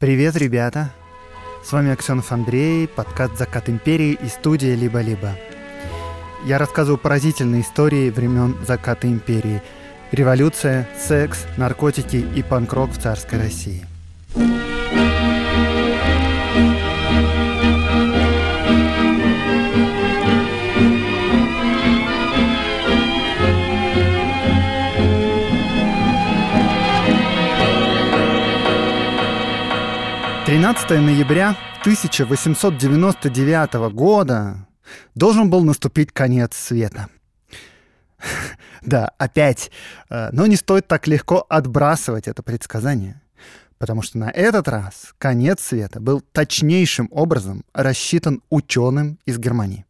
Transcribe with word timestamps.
Привет, 0.00 0.36
ребята! 0.36 0.90
С 1.64 1.70
вами 1.70 1.92
Аксенов 1.92 2.32
Андрей, 2.32 2.88
подкаст 2.88 3.38
«Закат 3.38 3.68
империи» 3.70 4.18
и 4.20 4.26
студия 4.26 4.74
«Либо-либо». 4.74 5.36
Я 6.44 6.58
рассказываю 6.58 6.98
поразительные 6.98 7.62
истории 7.62 8.10
времен 8.10 8.56
заката 8.66 9.06
империи. 9.06 9.62
Революция, 10.10 10.88
секс, 10.98 11.46
наркотики 11.56 12.16
и 12.16 12.42
панк-рок 12.42 12.90
в 12.90 13.00
царской 13.00 13.38
России. 13.38 13.86
13 30.64 30.90
ноября 30.92 31.50
1899 31.82 33.74
года 33.92 34.66
должен 35.14 35.50
был 35.50 35.62
наступить 35.62 36.10
конец 36.10 36.56
света. 36.56 37.08
Да, 38.80 39.10
опять. 39.18 39.70
Э, 40.08 40.30
но 40.32 40.46
не 40.46 40.56
стоит 40.56 40.88
так 40.88 41.06
легко 41.06 41.44
отбрасывать 41.50 42.28
это 42.28 42.42
предсказание. 42.42 43.20
Потому 43.76 44.00
что 44.00 44.16
на 44.16 44.30
этот 44.30 44.66
раз 44.66 45.12
конец 45.18 45.60
света 45.60 46.00
был 46.00 46.22
точнейшим 46.32 47.08
образом 47.10 47.66
рассчитан 47.74 48.40
ученым 48.48 49.18
из 49.26 49.36
Германии, 49.36 49.84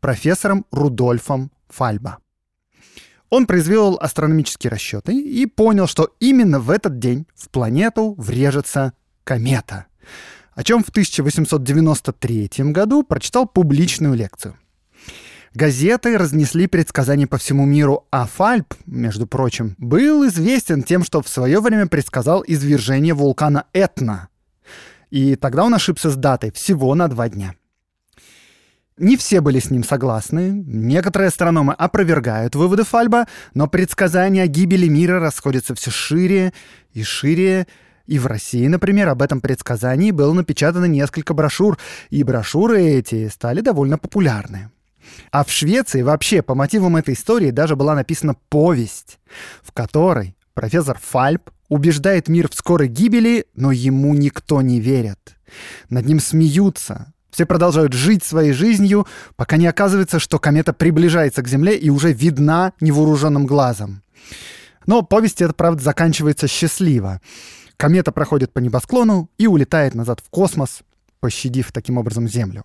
профессором 0.00 0.66
Рудольфом 0.72 1.52
Фальба. 1.68 2.18
Он 3.30 3.46
произвел 3.46 3.96
астрономические 4.00 4.72
расчеты 4.72 5.16
и 5.16 5.46
понял, 5.46 5.86
что 5.86 6.12
именно 6.18 6.58
в 6.58 6.70
этот 6.70 6.98
день 6.98 7.28
в 7.36 7.50
планету 7.50 8.16
врежется 8.18 8.94
комета 9.22 9.86
о 10.54 10.64
чем 10.64 10.82
в 10.82 10.88
1893 10.88 12.50
году 12.72 13.02
прочитал 13.02 13.46
публичную 13.46 14.14
лекцию. 14.14 14.56
Газеты 15.54 16.18
разнесли 16.18 16.66
предсказания 16.66 17.26
по 17.26 17.38
всему 17.38 17.64
миру, 17.64 18.06
а 18.10 18.26
Фальп, 18.26 18.74
между 18.86 19.26
прочим, 19.26 19.74
был 19.78 20.26
известен 20.28 20.82
тем, 20.82 21.02
что 21.02 21.22
в 21.22 21.28
свое 21.28 21.60
время 21.60 21.86
предсказал 21.86 22.44
извержение 22.46 23.14
вулкана 23.14 23.64
Этна. 23.72 24.28
И 25.10 25.36
тогда 25.36 25.64
он 25.64 25.74
ошибся 25.74 26.10
с 26.10 26.16
датой 26.16 26.52
всего 26.52 26.94
на 26.94 27.08
два 27.08 27.28
дня. 27.28 27.54
Не 28.98 29.16
все 29.16 29.40
были 29.40 29.60
с 29.60 29.70
ним 29.70 29.84
согласны. 29.84 30.50
Некоторые 30.66 31.28
астрономы 31.28 31.72
опровергают 31.72 32.56
выводы 32.56 32.84
Фальба, 32.84 33.26
но 33.54 33.68
предсказания 33.68 34.42
о 34.42 34.46
гибели 34.48 34.88
мира 34.88 35.20
расходятся 35.20 35.74
все 35.74 35.90
шире 35.90 36.52
и 36.92 37.04
шире, 37.04 37.68
и 38.08 38.18
в 38.18 38.26
России, 38.26 38.66
например, 38.66 39.10
об 39.10 39.20
этом 39.20 39.42
предсказании 39.42 40.12
было 40.12 40.32
напечатано 40.32 40.86
несколько 40.86 41.34
брошюр, 41.34 41.78
и 42.08 42.22
брошюры 42.24 42.82
эти 42.82 43.28
стали 43.28 43.60
довольно 43.60 43.98
популярны. 43.98 44.70
А 45.30 45.44
в 45.44 45.50
Швеции 45.50 46.00
вообще 46.00 46.40
по 46.40 46.54
мотивам 46.54 46.96
этой 46.96 47.12
истории 47.12 47.50
даже 47.50 47.76
была 47.76 47.94
написана 47.94 48.34
повесть, 48.48 49.18
в 49.62 49.72
которой 49.72 50.36
профессор 50.54 50.98
Фальп 51.00 51.50
убеждает 51.68 52.28
мир 52.28 52.48
в 52.48 52.54
скорой 52.54 52.88
гибели, 52.88 53.44
но 53.54 53.72
ему 53.72 54.14
никто 54.14 54.62
не 54.62 54.80
верит. 54.80 55.36
Над 55.90 56.06
ним 56.06 56.18
смеются, 56.18 57.12
все 57.30 57.44
продолжают 57.44 57.92
жить 57.92 58.24
своей 58.24 58.52
жизнью, 58.52 59.06
пока 59.36 59.58
не 59.58 59.66
оказывается, 59.66 60.18
что 60.18 60.38
комета 60.38 60.72
приближается 60.72 61.42
к 61.42 61.48
Земле 61.48 61.76
и 61.76 61.90
уже 61.90 62.12
видна 62.12 62.72
невооруженным 62.80 63.44
глазом. 63.44 64.02
Но 64.86 65.02
повесть 65.02 65.42
эта, 65.42 65.52
правда, 65.52 65.82
заканчивается 65.82 66.48
счастливо. 66.48 67.20
Комета 67.78 68.10
проходит 68.10 68.52
по 68.52 68.58
небосклону 68.58 69.30
и 69.38 69.46
улетает 69.46 69.94
назад 69.94 70.18
в 70.20 70.28
космос, 70.30 70.80
пощадив 71.20 71.70
таким 71.70 71.96
образом 71.96 72.26
Землю. 72.28 72.64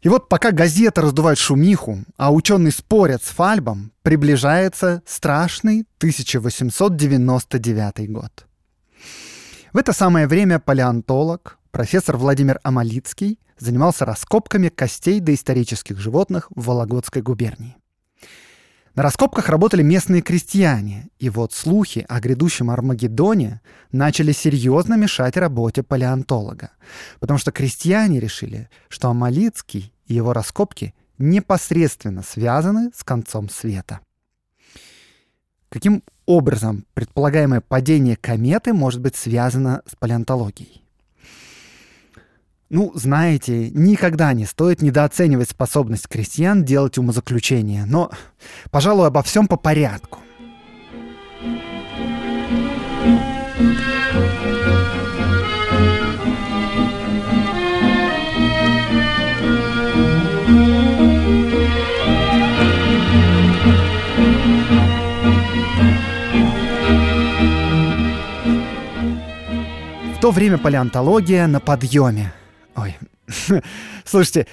И 0.00 0.08
вот 0.08 0.28
пока 0.28 0.52
газета 0.52 1.02
раздувает 1.02 1.38
шумиху, 1.38 2.04
а 2.16 2.32
ученые 2.32 2.70
спорят 2.70 3.24
с 3.24 3.30
Фальбом, 3.30 3.90
приближается 4.02 5.02
страшный 5.04 5.88
1899 5.98 8.12
год. 8.12 8.46
В 9.72 9.76
это 9.76 9.92
самое 9.92 10.28
время 10.28 10.60
палеонтолог, 10.60 11.58
профессор 11.72 12.16
Владимир 12.16 12.60
Амалицкий, 12.62 13.40
занимался 13.58 14.04
раскопками 14.04 14.68
костей 14.68 15.18
доисторических 15.18 15.98
животных 15.98 16.46
в 16.54 16.66
Вологодской 16.66 17.22
губернии. 17.22 17.76
На 18.98 19.04
раскопках 19.04 19.48
работали 19.48 19.84
местные 19.84 20.22
крестьяне, 20.22 21.08
и 21.20 21.30
вот 21.30 21.52
слухи 21.52 22.04
о 22.08 22.18
грядущем 22.18 22.68
Армагеддоне 22.68 23.60
начали 23.92 24.32
серьезно 24.32 24.94
мешать 24.94 25.36
работе 25.36 25.84
палеонтолога, 25.84 26.72
потому 27.20 27.38
что 27.38 27.52
крестьяне 27.52 28.18
решили, 28.18 28.68
что 28.88 29.08
Амалицкий 29.08 29.94
и 30.08 30.14
его 30.14 30.32
раскопки 30.32 30.96
непосредственно 31.16 32.24
связаны 32.24 32.90
с 32.92 33.04
концом 33.04 33.48
света. 33.48 34.00
Каким 35.68 36.02
образом 36.26 36.84
предполагаемое 36.94 37.60
падение 37.60 38.16
кометы 38.16 38.72
может 38.72 39.00
быть 39.00 39.14
связано 39.14 39.82
с 39.86 39.94
палеонтологией? 39.94 40.82
Ну, 42.70 42.92
знаете, 42.94 43.70
никогда 43.70 44.34
не 44.34 44.44
стоит 44.44 44.82
недооценивать 44.82 45.48
способность 45.48 46.06
крестьян 46.06 46.64
делать 46.64 46.98
умозаключения, 46.98 47.86
но, 47.86 48.10
пожалуй, 48.70 49.06
обо 49.06 49.22
всем 49.22 49.48
по 49.48 49.56
порядку. 49.56 50.18
В 70.14 70.20
то 70.20 70.30
время 70.32 70.58
палеонтология 70.58 71.46
на 71.46 71.60
подъеме. 71.60 72.34
Ой, 72.78 72.96
слушайте, 74.04 74.46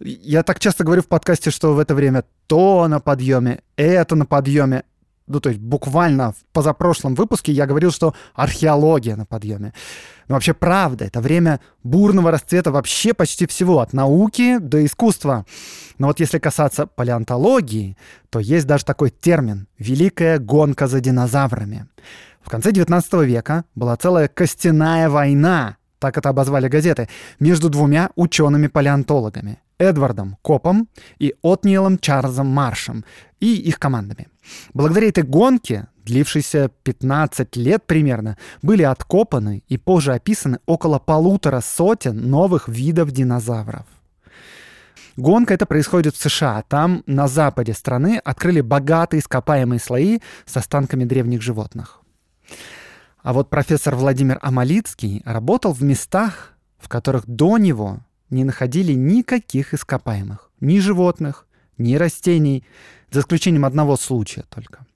я 0.00 0.42
так 0.42 0.58
часто 0.58 0.84
говорю 0.84 1.02
в 1.02 1.08
подкасте, 1.08 1.50
что 1.50 1.74
в 1.74 1.78
это 1.78 1.94
время 1.94 2.24
то 2.46 2.88
на 2.88 3.00
подъеме, 3.00 3.60
это 3.76 4.16
на 4.16 4.24
подъеме. 4.24 4.84
Ну, 5.26 5.40
то 5.40 5.50
есть 5.50 5.60
буквально 5.60 6.32
в 6.32 6.36
позапрошлом 6.54 7.14
выпуске 7.14 7.52
я 7.52 7.66
говорил, 7.66 7.92
что 7.92 8.14
археология 8.34 9.16
на 9.16 9.26
подъеме. 9.26 9.74
Но 10.26 10.36
вообще 10.36 10.54
правда, 10.54 11.04
это 11.04 11.20
время 11.20 11.60
бурного 11.82 12.30
расцвета 12.30 12.72
вообще 12.72 13.12
почти 13.12 13.46
всего, 13.46 13.80
от 13.80 13.92
науки 13.92 14.56
до 14.58 14.82
искусства. 14.86 15.44
Но 15.98 16.06
вот 16.06 16.20
если 16.20 16.38
касаться 16.38 16.86
палеонтологии, 16.86 17.98
то 18.30 18.38
есть 18.38 18.66
даже 18.66 18.86
такой 18.86 19.10
термин 19.10 19.68
«великая 19.78 20.38
гонка 20.38 20.86
за 20.86 21.00
динозаврами». 21.00 21.86
В 22.40 22.48
конце 22.48 22.72
19 22.72 23.12
века 23.24 23.64
была 23.74 23.94
целая 23.96 24.28
костяная 24.28 25.10
война 25.10 25.77
так 25.98 26.16
это 26.16 26.28
обозвали 26.28 26.68
газеты, 26.68 27.08
между 27.40 27.68
двумя 27.68 28.10
учеными-палеонтологами— 28.16 29.58
Эдвардом 29.78 30.36
Копом 30.42 30.88
и 31.18 31.34
Отниелом 31.42 31.98
Чарльзом 31.98 32.48
Маршем 32.48 33.04
и 33.40 33.54
их 33.54 33.78
командами. 33.78 34.28
Благодаря 34.74 35.08
этой 35.08 35.22
гонке, 35.22 35.86
длившейся 36.04 36.70
15 36.82 37.56
лет 37.56 37.86
примерно, 37.86 38.36
были 38.62 38.82
откопаны 38.82 39.62
и 39.68 39.76
позже 39.76 40.14
описаны 40.14 40.58
около 40.66 40.98
полутора 40.98 41.60
сотен 41.60 42.28
новых 42.30 42.68
видов 42.68 43.12
динозавров. 43.12 43.86
Гонка 45.16 45.54
это 45.54 45.66
происходит 45.66 46.14
в 46.14 46.22
США. 46.22 46.62
Там, 46.68 47.02
на 47.06 47.26
западе 47.26 47.74
страны, 47.74 48.20
открыли 48.24 48.60
богатые 48.60 49.20
ископаемые 49.20 49.80
слои 49.80 50.20
с 50.46 50.56
останками 50.56 51.04
древних 51.04 51.42
животных. 51.42 51.97
А 53.22 53.32
вот 53.32 53.50
профессор 53.50 53.96
Владимир 53.96 54.38
Амалицкий 54.42 55.22
работал 55.24 55.72
в 55.72 55.82
местах, 55.82 56.54
в 56.78 56.88
которых 56.88 57.26
до 57.26 57.58
него 57.58 58.00
не 58.30 58.44
находили 58.44 58.92
никаких 58.92 59.74
ископаемых. 59.74 60.50
Ни 60.60 60.78
животных, 60.78 61.46
ни 61.76 61.94
растений, 61.94 62.64
за 63.10 63.20
исключением 63.20 63.64
одного 63.64 63.96
случая 63.96 64.44
только. 64.48 64.86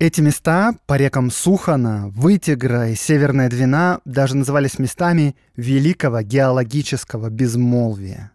Эти 0.00 0.20
места 0.20 0.74
по 0.86 0.96
рекам 0.96 1.30
Сухана, 1.30 2.08
Вытигра 2.08 2.90
и 2.90 2.96
Северная 2.96 3.48
Двина 3.48 4.00
даже 4.04 4.36
назывались 4.36 4.78
местами 4.78 5.36
великого 5.56 6.20
геологического 6.22 7.30
безмолвия. 7.30 8.32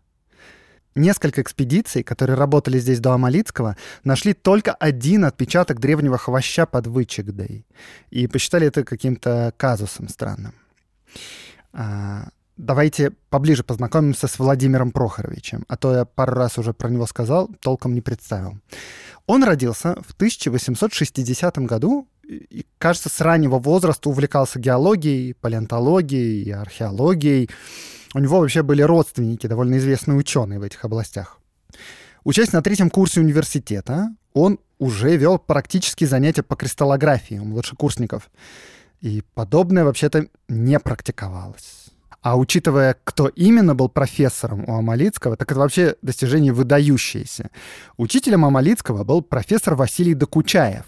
Несколько 0.95 1.41
экспедиций, 1.41 2.03
которые 2.03 2.35
работали 2.35 2.79
здесь 2.79 2.99
до 2.99 3.13
Амалицкого, 3.13 3.77
нашли 4.03 4.33
только 4.33 4.73
один 4.73 5.25
отпечаток 5.25 5.79
древнего 5.79 6.17
хвоща 6.17 6.65
под 6.65 6.87
Вычегдой. 6.87 7.65
И 8.09 8.27
посчитали 8.27 8.67
это 8.67 8.83
каким-то 8.83 9.53
казусом 9.55 10.09
странным. 10.09 10.53
А, 11.73 12.29
давайте 12.57 13.11
поближе 13.29 13.63
познакомимся 13.63 14.27
с 14.27 14.39
Владимиром 14.39 14.91
Прохоровичем, 14.91 15.63
а 15.67 15.77
то 15.77 15.93
я 15.93 16.05
пару 16.05 16.33
раз 16.33 16.57
уже 16.57 16.73
про 16.73 16.89
него 16.89 17.05
сказал, 17.05 17.49
толком 17.61 17.93
не 17.93 18.01
представил. 18.01 18.57
Он 19.27 19.43
родился 19.43 19.95
в 20.05 20.13
1860 20.13 21.59
году 21.59 22.07
и, 22.23 22.65
кажется, 22.77 23.09
с 23.09 23.21
раннего 23.21 23.59
возраста 23.59 24.09
увлекался 24.09 24.59
геологией, 24.59 25.33
палеонтологией 25.35 26.43
и 26.43 26.51
археологией. 26.51 27.49
У 28.13 28.19
него 28.19 28.39
вообще 28.39 28.63
были 28.63 28.81
родственники, 28.81 29.47
довольно 29.47 29.77
известные 29.77 30.17
ученые 30.17 30.59
в 30.59 30.63
этих 30.63 30.83
областях. 30.83 31.39
Учась 32.23 32.51
на 32.51 32.61
третьем 32.61 32.89
курсе 32.89 33.21
университета, 33.21 34.09
он 34.33 34.59
уже 34.79 35.15
вел 35.15 35.37
практические 35.37 36.07
занятия 36.07 36.43
по 36.43 36.55
кристаллографии 36.55 37.35
у 37.35 37.45
младшекурсников. 37.45 38.29
И 39.01 39.23
подобное 39.33 39.83
вообще-то 39.83 40.27
не 40.47 40.79
практиковалось. 40.79 41.89
А 42.21 42.37
учитывая, 42.37 42.97
кто 43.03 43.27
именно 43.29 43.75
был 43.75 43.87
профессором 43.87 44.65
у 44.67 44.75
Амалицкого, 44.77 45.37
так 45.37 45.51
это 45.51 45.59
вообще 45.59 45.95
достижение 46.01 46.51
выдающееся. 46.51 47.49
Учителем 47.95 48.43
Амалицкого 48.43 49.05
был 49.05 49.21
профессор 49.21 49.75
Василий 49.75 50.15
Докучаев. 50.15 50.85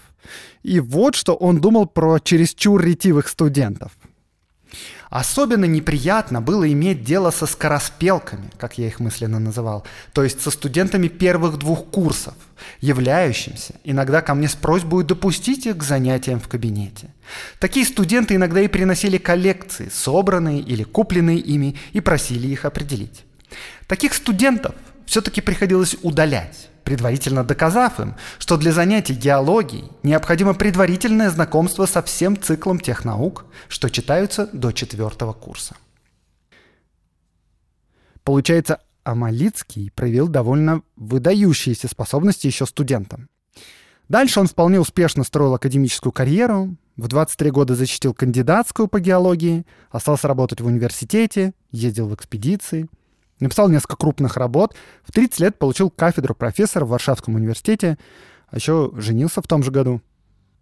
И 0.64 0.80
вот 0.80 1.16
что 1.16 1.36
он 1.36 1.62
думал 1.62 1.86
про 1.86 2.20
чересчур 2.20 2.82
ретивых 2.82 3.30
студентов. 3.30 3.92
Особенно 5.10 5.66
неприятно 5.66 6.42
было 6.42 6.72
иметь 6.72 7.04
дело 7.04 7.32
со 7.32 7.46
скороспелками, 7.46 8.50
как 8.58 8.78
я 8.78 8.88
их 8.88 9.02
мысленно 9.02 9.40
называл, 9.40 9.86
то 10.14 10.24
есть 10.24 10.42
со 10.42 10.52
студентами 10.52 11.10
первых 11.10 11.58
двух 11.58 11.86
курсов, 11.88 12.34
являющимся 12.80 13.76
иногда 13.84 14.22
ко 14.22 14.34
мне 14.34 14.48
с 14.48 14.56
просьбой 14.56 15.04
допустить 15.04 15.66
их 15.66 15.78
к 15.78 15.84
занятиям 15.84 16.40
в 16.40 16.48
кабинете. 16.48 17.10
Такие 17.60 17.86
студенты 17.86 18.36
иногда 18.36 18.62
и 18.62 18.70
приносили 18.70 19.18
коллекции, 19.18 19.90
собранные 19.94 20.62
или 20.62 20.84
купленные 20.84 21.40
ими, 21.40 21.78
и 21.92 22.00
просили 22.00 22.48
их 22.48 22.64
определить. 22.64 23.26
Таких 23.88 24.14
студентов 24.14 24.76
все-таки 25.06 25.42
приходилось 25.42 25.98
удалять, 26.04 26.70
предварительно 26.84 27.44
доказав 27.44 28.00
им, 28.00 28.16
что 28.40 28.58
для 28.58 28.72
занятий 28.72 29.14
геологией 29.14 29.90
необходимо 30.04 30.54
предварительное 30.54 31.30
знакомство 31.30 31.86
со 31.86 32.02
всем 32.02 32.40
циклом 32.40 32.80
тех 32.80 33.06
наук, 33.06 33.46
что 33.68 33.90
читаются 33.90 34.50
до 34.54 34.72
четвертого 34.72 35.34
курса. 35.34 35.76
Получается, 38.24 38.80
Амалицкий 39.04 39.92
проявил 39.92 40.28
довольно 40.28 40.84
выдающиеся 40.96 41.88
способности 41.88 42.48
еще 42.48 42.66
студентам. 42.66 43.30
Дальше 44.10 44.40
он 44.40 44.48
вполне 44.48 44.80
успешно 44.80 45.24
строил 45.24 45.54
академическую 45.56 46.12
карьеру, 46.12 46.76
в 46.98 47.08
23 47.08 47.52
года 47.52 47.76
защитил 47.76 48.14
кандидатскую 48.14 48.88
по 48.88 49.00
геологии, 49.00 49.66
остался 49.90 50.28
работать 50.28 50.62
в 50.62 50.66
университете, 50.66 51.54
ездил 51.72 52.08
в 52.10 52.16
экспедиции– 52.16 52.88
Написал 53.42 53.70
несколько 53.70 53.98
крупных 53.98 54.38
работ. 54.38 54.76
В 55.04 55.12
30 55.12 55.40
лет 55.40 55.60
получил 55.60 55.90
кафедру 55.90 56.36
профессора 56.36 56.86
в 56.86 56.90
Варшавском 56.90 57.36
университете, 57.36 57.98
а 58.48 58.58
еще 58.58 58.92
женился 58.96 59.42
в 59.42 59.48
том 59.48 59.64
же 59.64 59.72
году. 59.72 60.02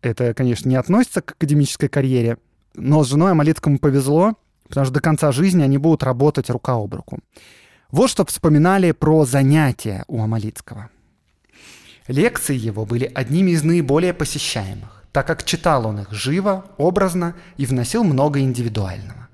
Это, 0.01 0.33
конечно, 0.33 0.69
не 0.69 0.77
относится 0.77 1.21
к 1.21 1.31
академической 1.31 1.89
карьере, 1.89 2.37
но 2.73 3.03
с 3.03 3.09
женой 3.09 3.31
Амалицкому 3.31 3.79
повезло, 3.79 4.35
потому 4.69 4.85
что 4.85 4.93
до 4.93 5.01
конца 5.01 5.33
жизни 5.33 5.61
они 5.61 5.77
будут 5.77 6.03
работать 6.03 6.49
рука 6.49 6.75
об 6.75 6.93
руку. 6.93 7.19
Вот 7.91 8.09
что 8.09 8.25
вспоминали 8.25 8.93
про 8.93 9.25
занятия 9.25 10.05
у 10.07 10.23
Амалицкого. 10.23 10.89
Лекции 12.07 12.55
его 12.55 12.85
были 12.85 13.11
одними 13.13 13.51
из 13.51 13.63
наиболее 13.63 14.13
посещаемых, 14.13 15.03
так 15.11 15.27
как 15.27 15.43
читал 15.43 15.85
он 15.85 15.99
их 15.99 16.13
живо, 16.13 16.65
образно 16.77 17.35
и 17.57 17.65
вносил 17.65 18.05
много 18.05 18.39
индивидуального. 18.39 19.28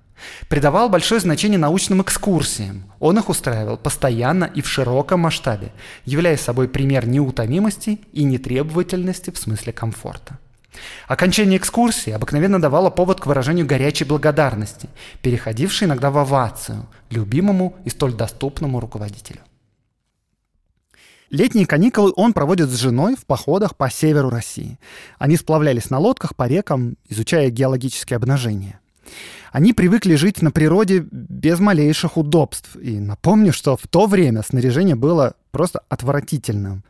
Придавал 0.48 0.90
большое 0.90 1.20
значение 1.20 1.58
научным 1.58 2.02
экскурсиям. 2.02 2.92
Он 3.00 3.18
их 3.18 3.30
устраивал 3.30 3.78
постоянно 3.78 4.46
и 4.46 4.62
в 4.62 4.68
широком 4.68 5.22
масштабе, 5.22 5.72
являя 6.06 6.38
собой 6.38 6.68
пример 6.68 7.08
неутомимости 7.08 8.00
и 8.14 8.24
нетребовательности 8.24 9.32
в 9.32 9.38
смысле 9.38 9.74
комфорта. 9.74 10.40
Окончание 11.08 11.58
экскурсии 11.58 12.12
обыкновенно 12.12 12.60
давало 12.60 12.90
повод 12.90 13.22
к 13.22 13.26
выражению 13.26 13.66
горячей 13.66 14.06
благодарности, 14.06 14.90
переходившей 15.22 15.88
иногда 15.88 16.12
в 16.12 16.18
овацию 16.18 16.86
любимому 17.10 17.76
и 17.86 17.90
столь 17.90 18.14
доступному 18.14 18.80
руководителю. 18.80 19.40
Летние 21.30 21.66
каникулы 21.66 22.14
он 22.16 22.34
проводит 22.34 22.70
с 22.70 22.78
женой 22.78 23.16
в 23.16 23.26
походах 23.26 23.76
по 23.76 23.90
северу 23.90 24.30
России. 24.30 24.80
Они 25.18 25.38
сплавлялись 25.38 25.90
на 25.90 25.98
лодках 25.98 26.36
по 26.36 26.48
рекам, 26.48 26.98
изучая 27.10 27.50
геологические 27.50 28.18
обнажения. 28.18 28.80
Они 29.56 29.72
привыкли 29.72 30.16
жить 30.16 30.42
на 30.42 30.52
природе 30.52 31.08
без 31.12 31.62
малейших 31.62 32.18
удобств. 32.18 32.76
И 32.76 33.00
напомню, 33.00 33.54
что 33.54 33.78
в 33.78 33.88
то 33.88 34.06
время 34.06 34.44
снаряжение 34.44 34.98
было 34.98 35.36
просто 35.52 35.82
отвратительным. 35.88 36.84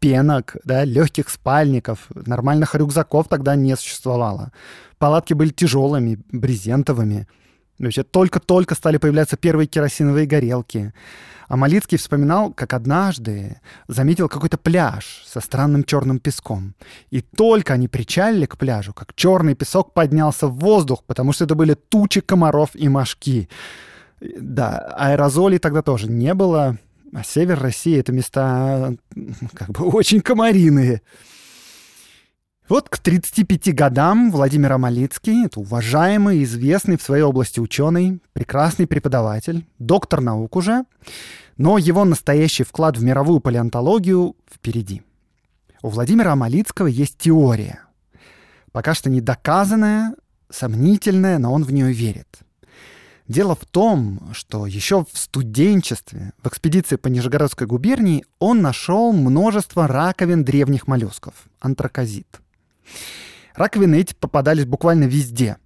Пенок, 0.00 0.56
да, 0.64 0.82
легких 0.82 1.28
спальников, 1.28 2.08
нормальных 2.12 2.74
рюкзаков 2.74 3.28
тогда 3.28 3.54
не 3.54 3.76
существовало. 3.76 4.50
Палатки 4.98 5.32
были 5.32 5.50
тяжелыми, 5.50 6.18
брезентовыми. 6.32 7.28
Вообще 7.78 8.02
только-только 8.02 8.74
стали 8.74 8.96
появляться 8.96 9.36
первые 9.36 9.66
керосиновые 9.66 10.26
горелки. 10.26 10.92
А 11.48 11.56
Малицкий 11.56 11.98
вспоминал, 11.98 12.52
как 12.52 12.74
однажды 12.74 13.60
заметил 13.86 14.28
какой-то 14.28 14.58
пляж 14.58 15.24
со 15.26 15.40
странным 15.40 15.84
черным 15.84 16.18
песком. 16.18 16.74
И 17.10 17.20
только 17.20 17.74
они 17.74 17.86
причалили 17.86 18.46
к 18.46 18.56
пляжу, 18.56 18.92
как 18.92 19.14
черный 19.14 19.54
песок 19.54 19.92
поднялся 19.94 20.48
в 20.48 20.58
воздух, 20.58 21.04
потому 21.04 21.32
что 21.32 21.44
это 21.44 21.54
были 21.54 21.74
тучи 21.74 22.20
комаров 22.20 22.70
и 22.74 22.88
мошки. 22.88 23.48
Да, 24.20 24.94
аэрозолей 24.96 25.58
тогда 25.58 25.82
тоже 25.82 26.10
не 26.10 26.34
было. 26.34 26.78
А 27.12 27.22
север 27.22 27.60
России— 27.60 27.98
это 28.00 28.12
места 28.12 28.94
как 29.54 29.70
бы 29.70 29.86
очень 29.86 30.20
комариные. 30.20 31.02
Вот 32.68 32.88
к 32.88 32.98
35 32.98 33.72
годам 33.76 34.32
Владимир 34.32 34.72
Амалицкий, 34.72 35.46
это 35.46 35.60
уважаемый, 35.60 36.42
известный 36.42 36.96
в 36.96 37.02
своей 37.02 37.22
области 37.22 37.60
ученый, 37.60 38.20
прекрасный 38.32 38.88
преподаватель, 38.88 39.64
доктор 39.78 40.20
наук 40.20 40.56
уже, 40.56 40.84
но 41.56 41.78
его 41.78 42.04
настоящий 42.04 42.64
вклад 42.64 42.98
в 42.98 43.04
мировую 43.04 43.38
палеонтологию 43.38 44.34
впереди. 44.52 45.02
У 45.80 45.90
Владимира 45.90 46.32
Амалицкого 46.32 46.88
есть 46.88 47.18
теория. 47.18 47.82
Пока 48.72 48.94
что 48.94 49.10
не 49.10 49.20
доказанная, 49.20 50.16
сомнительная, 50.50 51.38
но 51.38 51.52
он 51.52 51.62
в 51.62 51.72
нее 51.72 51.92
верит. 51.92 52.40
Дело 53.28 53.54
в 53.54 53.64
том, 53.64 54.30
что 54.32 54.66
еще 54.66 55.04
в 55.04 55.16
студенчестве, 55.16 56.32
в 56.42 56.48
экспедиции 56.48 56.96
по 56.96 57.06
Нижегородской 57.06 57.68
губернии, 57.68 58.24
он 58.40 58.60
нашел 58.60 59.12
множество 59.12 59.86
раковин 59.86 60.44
древних 60.44 60.88
моллюсков, 60.88 61.34
антракозит– 61.60 62.40
Раковины 63.54 63.96
эти 63.96 64.14
попадались 64.14 64.66
буквально 64.66 65.04
везде. 65.04 65.56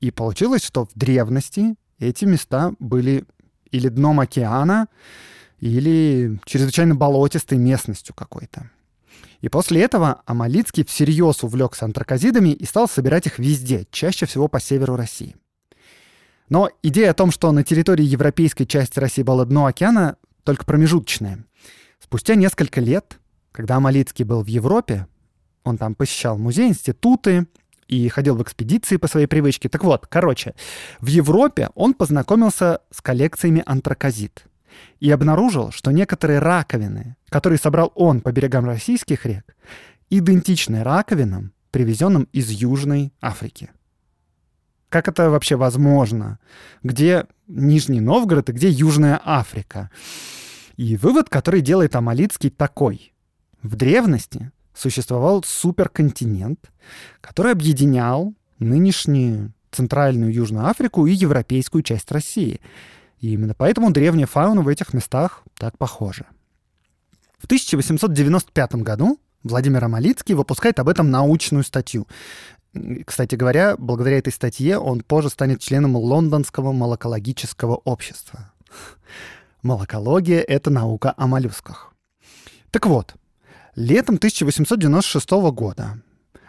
И 0.00 0.10
получилось, 0.10 0.64
что 0.64 0.86
в 0.86 0.90
древности 0.94 1.76
эти 1.98 2.24
места 2.24 2.72
были 2.78 3.24
или 3.70 3.88
дном 3.88 4.20
океана, 4.20 4.88
или 5.60 6.38
чрезвычайно 6.44 6.94
болотистой 6.94 7.58
местностью 7.58 8.14
какой-то. 8.14 8.70
И 9.40 9.48
после 9.48 9.82
этого 9.82 10.22
Амалицкий 10.26 10.84
всерьез 10.84 11.44
увлекся 11.44 11.84
антракозидами 11.84 12.50
и 12.50 12.64
стал 12.64 12.88
собирать 12.88 13.26
их 13.26 13.38
везде, 13.38 13.86
чаще 13.90 14.26
всего 14.26 14.48
по 14.48 14.60
северу 14.60 14.96
России. 14.96 15.36
Но 16.48 16.70
идея 16.82 17.10
о 17.10 17.14
том, 17.14 17.30
что 17.30 17.52
на 17.52 17.62
территории 17.62 18.04
европейской 18.04 18.64
части 18.64 18.98
России 18.98 19.22
было 19.22 19.44
дно 19.44 19.66
океана, 19.66 20.16
только 20.44 20.64
промежуточная. 20.64 21.44
Спустя 22.00 22.34
несколько 22.34 22.80
лет, 22.80 23.18
когда 23.52 23.76
Амалицкий 23.76 24.24
был 24.24 24.42
в 24.42 24.46
Европе, 24.46 25.06
он 25.68 25.78
там 25.78 25.94
посещал 25.94 26.38
музей, 26.38 26.68
институты 26.68 27.46
и 27.86 28.08
ходил 28.08 28.36
в 28.36 28.42
экспедиции 28.42 28.96
по 28.96 29.08
своей 29.08 29.26
привычке. 29.26 29.68
Так 29.68 29.84
вот, 29.84 30.06
короче, 30.06 30.54
в 31.00 31.06
Европе 31.06 31.70
он 31.74 31.94
познакомился 31.94 32.80
с 32.90 33.00
коллекциями 33.00 33.62
антракозит 33.66 34.44
и 35.00 35.10
обнаружил, 35.10 35.70
что 35.70 35.90
некоторые 35.90 36.38
раковины, 36.38 37.16
которые 37.28 37.58
собрал 37.58 37.92
он 37.94 38.20
по 38.20 38.30
берегам 38.30 38.66
российских 38.66 39.24
рек, 39.26 39.56
идентичны 40.10 40.82
раковинам, 40.82 41.52
привезенным 41.70 42.28
из 42.32 42.50
Южной 42.50 43.12
Африки. 43.20 43.70
Как 44.88 45.08
это 45.08 45.28
вообще 45.28 45.56
возможно? 45.56 46.38
Где 46.82 47.26
Нижний 47.46 48.00
Новгород 48.00 48.48
и 48.48 48.52
где 48.52 48.70
Южная 48.70 49.20
Африка? 49.22 49.90
И 50.76 50.96
вывод, 50.96 51.28
который 51.28 51.60
делает 51.60 51.94
Амалицкий, 51.94 52.50
такой. 52.50 53.12
В 53.62 53.76
древности 53.76 54.50
существовал 54.78 55.42
суперконтинент, 55.42 56.70
который 57.20 57.52
объединял 57.52 58.34
нынешнюю 58.58 59.52
Центральную 59.70 60.32
Южную 60.32 60.66
Африку 60.66 61.06
и 61.06 61.12
европейскую 61.12 61.82
часть 61.82 62.10
России. 62.12 62.60
И 63.20 63.32
именно 63.32 63.54
поэтому 63.54 63.90
древняя 63.90 64.26
фауна 64.26 64.62
в 64.62 64.68
этих 64.68 64.94
местах 64.94 65.42
так 65.58 65.76
похожа. 65.76 66.26
В 67.38 67.44
1895 67.44 68.76
году 68.76 69.18
Владимир 69.42 69.84
Амалицкий 69.84 70.34
выпускает 70.34 70.78
об 70.78 70.88
этом 70.88 71.10
научную 71.10 71.64
статью. 71.64 72.06
Кстати 73.04 73.34
говоря, 73.34 73.76
благодаря 73.76 74.18
этой 74.18 74.32
статье 74.32 74.78
он 74.78 75.00
позже 75.00 75.30
станет 75.30 75.60
членом 75.60 75.96
Лондонского 75.96 76.72
молокологического 76.72 77.76
общества. 77.76 78.52
Молокология— 79.62 80.40
это 80.48 80.70
наука 80.70 81.14
о 81.16 81.26
моллюсках. 81.26 81.92
Так 82.70 82.86
вот, 82.86 83.14
Летом 83.78 84.16
1896 84.16 85.30
года 85.52 86.02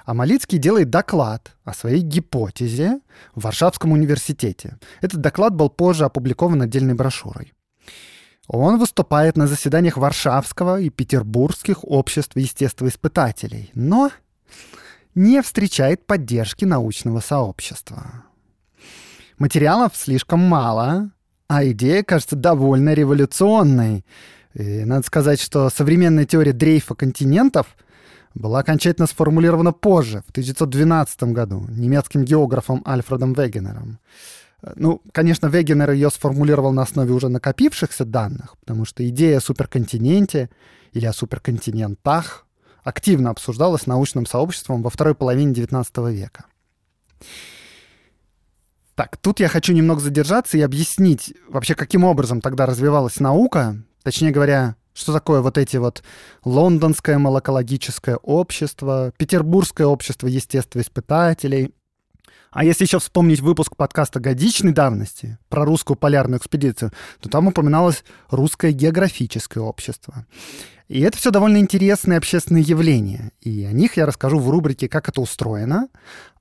А 0.04 0.16
Малицкий 0.16 0.58
делает 0.58 0.90
доклад 0.90 1.56
о 1.64 1.76
своей 1.76 2.02
гипотезе 2.02 3.02
в 3.36 3.44
Варшавском 3.44 3.92
университете. 3.92 4.80
Этот 5.00 5.22
доклад 5.22 5.54
был 5.54 5.70
позже 5.70 6.06
опубликован 6.06 6.64
отдельной 6.64 6.96
брошюрой. 6.96 7.54
Он 8.48 8.80
выступает 8.80 9.38
на 9.38 9.46
заседаниях 9.46 9.98
Варшавского 9.98 10.82
и 10.82 10.90
Петербургских 10.90 11.84
обществ 11.84 12.36
естествоиспытателей, 12.36 13.70
но 13.76 14.10
не 15.14 15.44
встречает 15.44 16.08
поддержки 16.08 16.66
научного 16.66 17.20
сообщества. 17.20 18.24
Материалов 19.38 19.96
слишком 19.96 20.40
мало, 20.40 21.12
а 21.48 21.64
идея 21.66 22.02
кажется 22.02 22.36
довольно 22.36 22.96
революционной. 22.96 24.04
И 24.54 24.84
надо 24.86 25.06
сказать, 25.06 25.40
что 25.40 25.70
современная 25.70 26.26
теория 26.26 26.54
дрейфа 26.54 26.96
континентов 26.96 27.68
была 28.34 28.60
окончательно 28.60 29.08
сформулирована 29.08 29.72
позже, 29.72 30.24
в 30.28 30.32
1912 30.32 31.24
году, 31.24 31.66
немецким 31.70 32.24
географом 32.24 32.84
Альфредом 32.86 33.34
Вегенером. 33.34 34.00
Ну, 34.76 35.02
конечно, 35.14 35.48
Вегенер 35.48 35.92
ее 35.92 36.10
сформулировал 36.10 36.74
на 36.74 36.82
основе 36.82 37.14
уже 37.14 37.30
накопившихся 37.30 38.06
данных, 38.06 38.58
потому 38.60 38.86
что 38.86 39.08
идея 39.08 39.38
о 39.38 39.42
суперконтиненте 39.42 40.50
или 40.92 41.06
о 41.06 41.14
суперконтинентах 41.14 42.46
активно 42.84 43.30
обсуждалась 43.30 43.88
научным 43.88 44.26
сообществом 44.26 44.82
во 44.82 44.90
второй 44.90 45.16
половине 45.16 45.54
XIX 45.54 46.12
века. 46.12 46.46
Так, 48.96 49.16
тут 49.18 49.40
я 49.40 49.48
хочу 49.48 49.72
немного 49.72 50.02
задержаться 50.02 50.58
и 50.58 50.62
объяснить 50.62 51.34
вообще, 51.48 51.74
каким 51.74 52.04
образом 52.04 52.42
тогда 52.42 52.66
развивалась 52.66 53.22
наука, 53.22 53.82
точнее 54.04 54.32
говоря, 54.32 54.76
что 54.94 55.14
такое 55.14 55.42
вот 55.42 55.58
эти 55.58 55.78
вот 55.78 56.04
лондонское 56.44 57.18
молокологическое 57.18 58.18
общество, 58.18 59.14
петербургское 59.18 59.88
общество 59.88 60.28
естествоиспытателей, 60.28 61.74
а 62.52 62.64
если 62.64 62.86
еще 62.86 63.00
вспомнить 63.00 63.42
выпуск 63.42 63.76
подкаста 63.76 64.20
годичной 64.20 64.72
давности 64.72 65.38
про 65.50 65.66
русскую 65.66 65.96
полярную 65.96 66.40
экспедицию, 66.40 66.92
то 67.20 67.30
там 67.30 67.48
упоминалось 67.48 68.04
русское 68.30 68.72
географическое 68.72 69.64
общество. 69.64 70.26
И 70.88 71.02
это 71.02 71.18
все 71.18 71.30
довольно 71.30 71.58
интересные 71.58 72.18
общественные 72.18 72.64
явления. 72.64 73.32
И 73.42 73.64
о 73.66 73.72
них 73.72 73.98
я 73.98 74.08
расскажу 74.08 74.40
в 74.40 74.50
рубрике 74.50 74.90
«Как 74.90 75.08
это 75.08 75.22
устроено». 75.22 75.90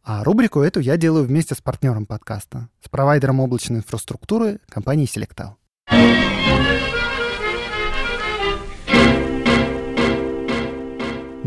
А 0.02 0.24
рубрику 0.24 0.60
эту 0.60 0.80
я 0.80 0.96
делаю 0.96 1.26
вместе 1.26 1.54
с 1.54 1.60
партнером 1.60 2.06
подкаста, 2.06 2.70
с 2.82 2.88
провайдером 2.88 3.40
облачной 3.40 3.80
инфраструктуры 3.80 4.60
компании 4.70 5.06
Selectal. 5.06 5.56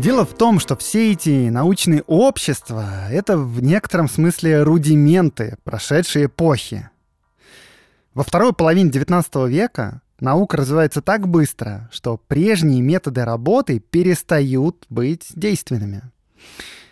Дело 0.02 0.26
в 0.26 0.34
том, 0.34 0.58
что 0.58 0.76
все 0.76 1.12
эти 1.12 1.48
научные 1.48 2.02
общества— 2.08 3.06
это 3.10 3.38
в 3.38 3.62
некотором 3.62 4.08
смысле 4.08 4.64
рудименты 4.64 5.58
прошедшей 5.62 6.24
эпохи. 6.26 6.90
Во 8.12 8.24
второй 8.24 8.52
половине 8.52 8.90
XIX 8.90 9.48
века 9.48 10.02
наука 10.18 10.56
развивается 10.56 11.02
так 11.02 11.28
быстро, 11.28 11.88
что 11.92 12.16
прежние 12.16 12.82
методы 12.82 13.24
работы 13.24 13.78
перестают 13.78 14.86
быть 14.88 15.28
действенными. 15.36 16.02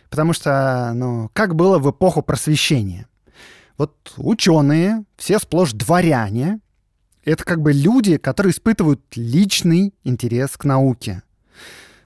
Потому 0.08 0.32
что, 0.32 0.92
ну, 0.94 1.30
как 1.32 1.56
было 1.56 1.80
в 1.80 1.90
эпоху 1.90 2.22
просвещения? 2.22 3.08
Вот 3.76 4.12
ученые, 4.18 5.02
все 5.16 5.40
сплошь 5.40 5.72
дворяне, 5.72 6.60
это 7.24 7.42
как 7.42 7.60
бы 7.60 7.72
люди, 7.72 8.18
которые 8.18 8.52
испытывают 8.52 9.02
личный 9.16 9.94
интерес 10.04 10.56
к 10.56 10.64
науке. 10.64 11.24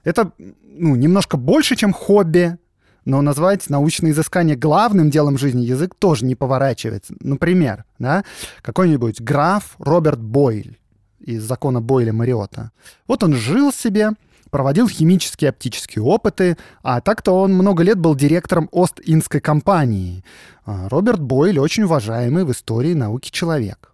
Это 0.03 0.31
ну, 0.77 0.95
немножко 0.95 1.37
больше, 1.37 1.75
чем 1.75 1.93
хобби, 1.93 2.57
но 3.05 3.21
назвать 3.21 3.69
научные 3.69 4.11
изыскания 4.11 4.55
главным 4.55 5.09
делом 5.09 5.37
жизни 5.37 5.61
язык 5.61 5.95
тоже 5.95 6.25
не 6.25 6.35
поворачивается. 6.35 7.13
Например, 7.19 7.85
да, 7.99 8.23
какой-нибудь 8.61 9.21
граф 9.21 9.75
Роберт 9.77 10.19
Бойль 10.19 10.77
из 11.19 11.43
закона 11.43 11.81
Бойля-Мариота. 11.81 12.71
Вот 13.07 13.23
он 13.23 13.35
жил 13.35 13.71
себе, 13.71 14.11
проводил 14.49 14.87
химические 14.87 15.49
оптические 15.49 16.03
опыты, 16.03 16.57
а 16.81 17.01
так-то 17.01 17.31
он 17.33 17.53
много 17.53 17.83
лет 17.83 17.99
был 17.99 18.15
директором 18.15 18.69
Ост-Индской 18.71 19.41
компании. 19.41 20.23
А 20.65 20.89
Роберт 20.89 21.21
Бойль 21.21 21.59
очень 21.59 21.83
уважаемый 21.83 22.43
в 22.43 22.51
истории 22.51 22.93
науки 22.93 23.29
человек. 23.31 23.93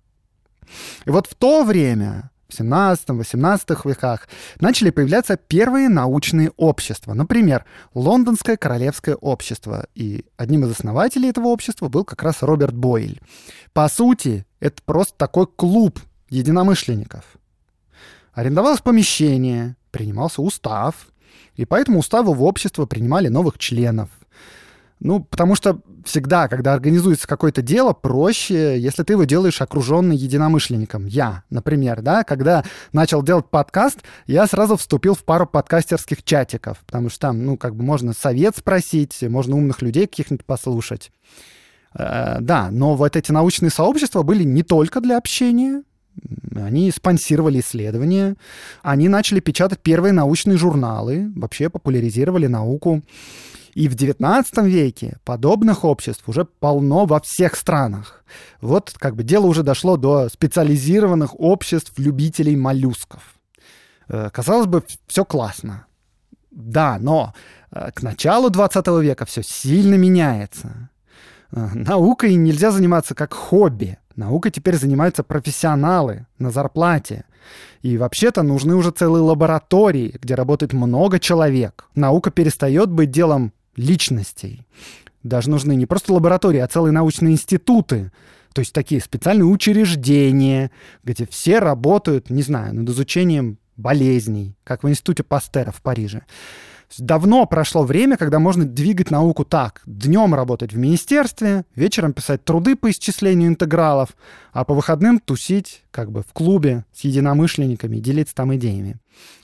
И 1.06 1.10
вот 1.10 1.28
в 1.28 1.36
то 1.36 1.64
время 1.64 2.32
в 2.52 2.60
17-18 2.60 3.88
веках 3.88 4.28
начали 4.60 4.90
появляться 4.90 5.38
первые 5.38 5.90
научные 5.90 6.52
общества. 6.58 7.14
Например, 7.14 7.66
Лондонское 7.94 8.58
королевское 8.58 9.16
общество. 9.16 9.88
И 9.96 10.26
одним 10.38 10.66
из 10.66 10.72
основателей 10.72 11.30
этого 11.30 11.48
общества 11.48 11.88
был 11.88 12.04
как 12.04 12.24
раз 12.24 12.42
Роберт 12.42 12.76
Бойль. 12.76 13.20
По 13.74 13.88
сути, 13.88 14.46
это 14.60 14.82
просто 14.84 15.18
такой 15.18 15.48
клуб 15.48 16.00
единомышленников. 16.30 17.24
Арендовалось 18.34 18.82
помещение, 18.82 19.76
принимался 19.92 20.42
устав, 20.42 21.08
и 21.56 21.66
по 21.66 21.76
этому 21.76 22.00
уставу 22.00 22.34
в 22.34 22.44
общество 22.44 22.86
принимали 22.86 23.28
новых 23.28 23.58
членов. 23.58 24.10
Ну, 25.02 25.20
потому 25.20 25.56
что 25.56 25.82
всегда, 26.06 26.48
когда 26.48 26.74
организуется 26.74 27.28
какое-то 27.28 27.64
дело, 27.64 27.92
проще, 27.92 28.80
если 28.80 29.02
ты 29.02 29.14
его 29.14 29.24
делаешь 29.24 29.60
окруженный 29.60 30.16
единомышленником. 30.16 31.08
Я, 31.08 31.44
например, 31.50 32.02
да, 32.04 32.24
когда 32.24 32.64
начал 32.94 33.24
делать 33.24 33.50
подкаст, 33.50 33.98
я 34.28 34.46
сразу 34.46 34.78
вступил 34.78 35.16
в 35.16 35.24
пару 35.24 35.48
подкастерских 35.48 36.24
чатиков, 36.24 36.78
потому 36.86 37.10
что 37.10 37.20
там, 37.20 37.44
ну, 37.44 37.58
как 37.58 37.76
бы 37.76 37.84
можно 37.84 38.14
совет 38.14 38.56
спросить, 38.56 39.24
можно 39.24 39.56
умных 39.56 39.82
людей 39.82 40.06
каких-нибудь 40.06 40.46
послушать. 40.46 41.12
Э, 41.98 42.38
да, 42.40 42.70
но 42.70 42.96
вот 42.96 43.16
эти 43.16 43.32
научные 43.32 43.72
сообщества 43.72 44.22
были 44.22 44.44
не 44.44 44.62
только 44.62 45.02
для 45.02 45.18
общения, 45.18 45.82
они 46.56 46.92
спонсировали 46.92 47.60
исследования, 47.60 48.36
они 48.84 49.10
начали 49.10 49.40
печатать 49.40 49.80
первые 49.80 50.12
научные 50.12 50.58
журналы, 50.58 51.32
вообще 51.36 51.72
популяризировали 51.72 52.46
науку. 52.46 53.02
И 53.74 53.88
в 53.88 53.96
XIX 53.96 54.46
веке 54.68 55.18
подобных 55.24 55.86
обществ 55.86 56.28
уже 56.28 56.46
полно 56.46 57.06
во 57.06 57.22
всех 57.22 57.56
странах. 57.56 58.24
Вот 58.60 58.94
как 58.98 59.16
бы 59.16 59.24
дело 59.24 59.46
уже 59.46 59.64
дошло 59.64 59.98
до 59.98 60.30
специализированных 60.30 61.40
обществ 61.40 61.94
любителей 61.98 62.56
моллюсков. 62.56 63.36
Э, 64.10 64.30
казалось 64.32 64.68
бы, 64.68 64.84
все 65.08 65.24
классно. 65.24 65.86
Да, 66.52 66.98
но 67.00 67.34
э, 67.72 67.92
к 67.94 68.04
началу 68.04 68.50
20 68.50 68.88
века 69.02 69.26
все 69.26 69.42
сильно 69.42 69.96
меняется. 69.96 70.90
Э, 71.54 71.70
наукой 71.74 72.36
нельзя 72.36 72.72
заниматься 72.72 73.16
как 73.16 73.34
хобби. 73.34 73.98
Наукой 74.18 74.52
теперь 74.52 74.76
занимаются 74.76 75.24
профессионалы 75.24 76.28
на 76.38 76.52
зарплате. 76.52 77.24
И 77.82 77.98
вообще-то 77.98 78.44
нужны 78.44 78.76
уже 78.76 78.92
целые 78.92 79.24
лаборатории, 79.24 80.18
где 80.22 80.36
работает 80.36 80.74
много 80.74 81.20
человек. 81.20 81.86
Наука 81.96 82.32
перестает 82.32 82.90
быть 82.92 83.12
делом 83.12 83.54
личностей. 83.76 84.66
Даже 85.24 85.50
нужны 85.50 85.76
не 85.76 85.86
просто 85.86 86.14
лаборатории, 86.14 86.60
а 86.60 86.68
целые 86.68 86.92
научные 86.92 87.34
институты. 87.34 88.12
То 88.54 88.60
есть 88.60 88.74
такие 88.74 89.00
специальные 89.02 89.46
учреждения, 89.46 90.72
где 91.04 91.26
все 91.26 91.60
работают, 91.60 92.30
не 92.30 92.42
знаю, 92.42 92.74
над 92.76 92.90
изучением 92.90 93.60
болезней, 93.78 94.56
как 94.64 94.84
в 94.84 94.90
институте 94.90 95.24
Пастера 95.24 95.72
в 95.72 95.82
Париже. 95.82 96.24
Давно 96.98 97.46
прошло 97.46 97.84
время, 97.84 98.18
когда 98.18 98.40
можно 98.40 98.66
двигать 98.66 99.12
науку 99.12 99.46
так. 99.46 99.82
Днем 99.86 100.36
работать 100.36 100.74
в 100.74 100.78
министерстве, 100.78 101.64
вечером 101.76 102.12
писать 102.14 102.44
труды 102.44 102.76
по 102.76 102.92
исчислению 102.92 103.48
интегралов, 103.48 104.10
а 104.52 104.66
по 104.66 104.74
выходным 104.74 105.20
тусить 105.20 105.84
как 105.92 106.12
бы 106.12 106.22
в 106.22 106.34
клубе 106.34 106.86
с 106.94 107.02
единомышленниками, 107.02 107.98
делиться 107.98 108.36
там 108.36 108.54
идеями. 108.56 108.98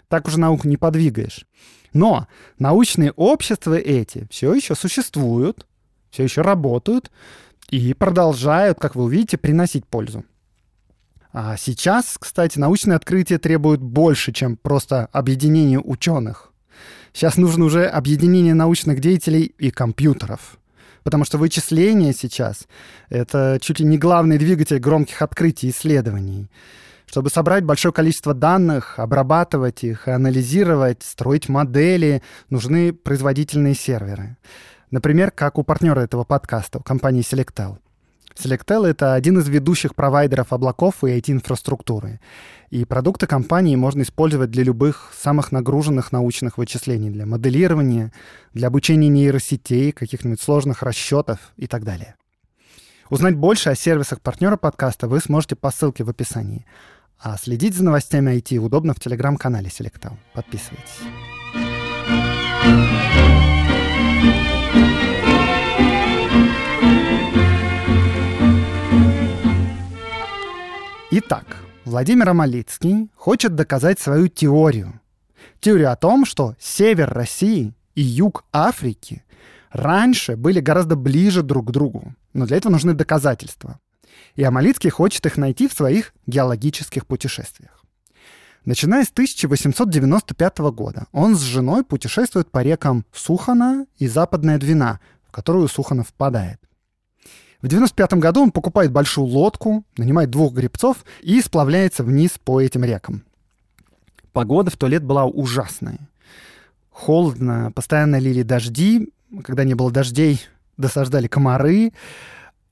Так 0.09 0.27
уже 0.27 0.39
науку 0.39 0.67
не 0.67 0.77
подвигаешь. 0.77 1.45
Но 1.93 2.27
научные 2.59 3.11
общества 3.11 3.75
эти 3.75 4.27
все 4.29 4.53
еще 4.53 4.75
существуют, 4.75 5.65
все 6.09 6.23
еще 6.23 6.41
работают 6.41 7.11
и 7.69 7.93
продолжают, 7.93 8.79
как 8.79 8.95
вы 8.95 9.03
увидите, 9.05 9.37
приносить 9.37 9.85
пользу. 9.85 10.23
А 11.33 11.57
сейчас, 11.57 12.17
кстати, 12.19 12.57
научные 12.57 12.95
открытия 12.95 13.37
требуют 13.37 13.81
больше, 13.81 14.31
чем 14.31 14.57
просто 14.57 15.07
объединение 15.11 15.79
ученых. 15.79 16.51
Сейчас 17.13 17.37
нужно 17.37 17.65
уже 17.65 17.85
объединение 17.85 18.53
научных 18.53 18.99
деятелей 18.99 19.53
и 19.57 19.71
компьютеров. 19.71 20.57
Потому 21.03 21.25
что 21.25 21.37
вычисление 21.37 22.13
сейчас— 22.13 22.67
это 23.09 23.59
чуть 23.61 23.79
ли 23.79 23.85
не 23.85 23.97
главный 23.97 24.37
двигатель 24.37 24.77
громких 24.77 25.21
открытий 25.21 25.67
и 25.67 25.69
исследований. 25.71 26.49
Чтобы 27.07 27.29
собрать 27.29 27.63
большое 27.63 27.93
количество 27.93 28.33
данных, 28.33 28.99
обрабатывать 28.99 29.83
их, 29.83 30.09
анализировать, 30.09 31.03
строить 31.03 31.47
модели, 31.47 32.21
нужны 32.49 32.91
производительные 32.91 33.75
серверы. 33.75 34.35
Например, 34.91 35.31
как 35.31 35.57
у 35.57 35.63
партнера 35.63 36.01
этого 36.01 36.25
подкаста, 36.25 36.79
у 36.79 36.81
компании 36.81 37.23
Selectel. 37.23 37.77
Selectel— 38.35 38.85
это 38.87 39.13
один 39.13 39.39
из 39.39 39.47
ведущих 39.47 39.95
провайдеров 39.95 40.51
облаков 40.51 41.03
и 41.03 41.07
IT-инфраструктуры. 41.07 42.19
И 42.69 42.83
продукты 42.83 43.25
компании 43.25 43.75
можно 43.75 44.01
использовать 44.01 44.51
для 44.51 44.63
любых 44.63 45.11
самых 45.17 45.51
нагруженных 45.53 46.11
научных 46.11 46.57
вычислений, 46.57 47.09
для 47.09 47.25
моделирования, 47.25 48.11
для 48.53 48.67
обучения 48.67 49.07
нейросетей, 49.07 49.93
каких-нибудь 49.93 50.41
сложных 50.41 50.83
расчетов 50.83 51.39
и 51.55 51.67
так 51.67 51.83
далее. 51.83 52.15
Узнать 53.09 53.35
больше 53.35 53.69
о 53.69 53.75
сервисах 53.75 54.19
партнера 54.19 54.57
подкаста 54.57 55.07
вы 55.07 55.21
сможете 55.21 55.55
по 55.55 55.71
ссылке 55.71 56.03
в 56.03 56.09
описании. 56.09 56.65
А 57.19 57.35
следить 57.37 57.75
за 57.75 57.83
новостями 57.83 58.37
IT 58.37 58.57
удобно 58.57 58.93
в 58.93 58.99
телеграм-канале 58.99 59.69
Selectel. 59.69 60.13
Подписывайтесь. 60.33 61.01
Итак, 71.09 71.57
Владимир 71.85 72.29
Амалицкий 72.29 73.09
хочет 73.15 73.55
доказать 73.55 73.99
свою 73.99 74.27
теорию. 74.27 74.99
Теорию 75.59 75.91
о 75.91 75.95
том, 75.95 76.25
что 76.25 76.55
север 76.59 77.09
России 77.09 77.73
и 77.95 78.01
юг 78.01 78.45
Африки 78.51 79.23
раньше 79.71 80.35
были 80.35 80.59
гораздо 80.59 80.95
ближе 80.95 81.41
друг 81.41 81.69
к 81.69 81.71
другу. 81.71 82.13
Но 82.33 82.45
для 82.45 82.57
этого 82.57 82.73
нужны 82.73 82.93
доказательства. 82.93 83.79
И 84.35 84.43
Амалицкий 84.43 84.89
хочет 84.89 85.25
их 85.25 85.37
найти 85.37 85.67
в 85.67 85.73
своих 85.73 86.13
геологических 86.25 87.05
путешествиях. 87.05 87.83
Начиная 88.65 89.05
с 89.05 89.09
1895 89.09 90.57
года 90.71 91.07
он 91.13 91.35
с 91.35 91.41
женой 91.41 91.85
путешествует 91.85 92.51
по 92.51 92.61
рекам 92.61 93.05
Сухана 93.13 93.85
и 93.97 94.07
Западная 94.07 94.57
Двина, 94.57 94.99
в 95.25 95.31
которую 95.31 95.69
Сухана 95.69 96.03
впадает. 96.03 96.59
В 97.61 97.67
95 97.67 98.15
году 98.15 98.43
он 98.43 98.51
покупает 98.51 98.91
большую 98.91 99.25
лодку, 99.25 99.83
нанимает 99.97 100.29
двух 100.29 100.53
гребцов 100.53 101.05
и 101.21 101.41
сплавляется 101.41 102.03
вниз 102.03 102.31
по 102.43 102.61
этим 102.61 102.83
рекам. 102.83 103.23
Погода 104.33 104.69
в 104.69 104.77
туалет 104.77 105.03
была 105.03 105.25
ужасная. 105.25 106.09
Холодно, 106.91 107.71
постоянно 107.73 108.19
лили 108.19 108.43
дожди. 108.43 109.09
Когда 109.43 109.63
не 109.63 109.73
было 109.73 109.91
дождей, 109.91 110.41
досаждали 110.77 111.27
комары. 111.27 111.93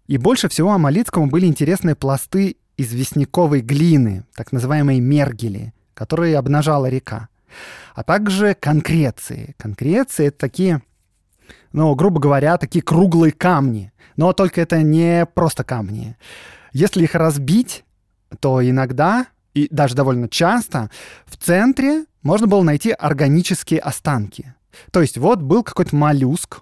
И 0.07 0.17
больше 0.17 0.49
всего 0.49 0.71
Амалицкому 0.71 1.27
были 1.27 1.45
интересные 1.45 1.95
пласты 1.95 2.57
из 2.77 2.93
весняковой 2.93 3.61
глины, 3.61 4.25
так 4.35 4.51
называемые 4.51 4.99
мергели, 4.99 5.73
которые 5.93 6.37
обнажала 6.37 6.87
река. 6.87 7.29
А 7.95 8.03
также 8.03 8.53
конкреции. 8.53 9.55
Конкреции— 9.57 10.25
это 10.27 10.37
такие, 10.37 10.81
ну, 11.71 11.95
грубо 11.95 12.19
говоря, 12.19 12.57
такие 12.57 12.83
круглые 12.83 13.31
камни, 13.31 13.93
но 14.17 14.33
только 14.33 14.61
это 14.61 14.81
не 14.81 15.25
просто 15.25 15.63
камни. 15.63 16.17
Если 16.73 17.03
их 17.03 17.15
разбить, 17.15 17.85
то 18.39 18.67
иногда 18.67 19.27
и 19.53 19.69
даже 19.71 19.95
довольно 19.95 20.27
часто 20.27 20.91
в 21.25 21.37
центре 21.37 22.05
можно 22.21 22.45
было 22.47 22.61
найти 22.61 22.91
органические 22.91 23.79
останки. 23.79 24.53
То 24.91 25.01
есть 25.01 25.17
вот 25.17 25.41
был 25.41 25.63
какой-то 25.63 25.95
моллюск, 25.95 26.61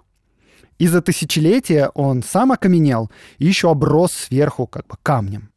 и 0.78 0.86
за 0.86 1.02
тысячелетия 1.02 1.90
он 1.94 2.22
сам 2.22 2.52
окаменел 2.52 3.10
и 3.38 3.46
еще 3.46 3.70
оброс 3.70 4.12
сверху 4.12 4.66
как 4.66 4.86
бы 4.86 4.96
камнем. 5.02 5.50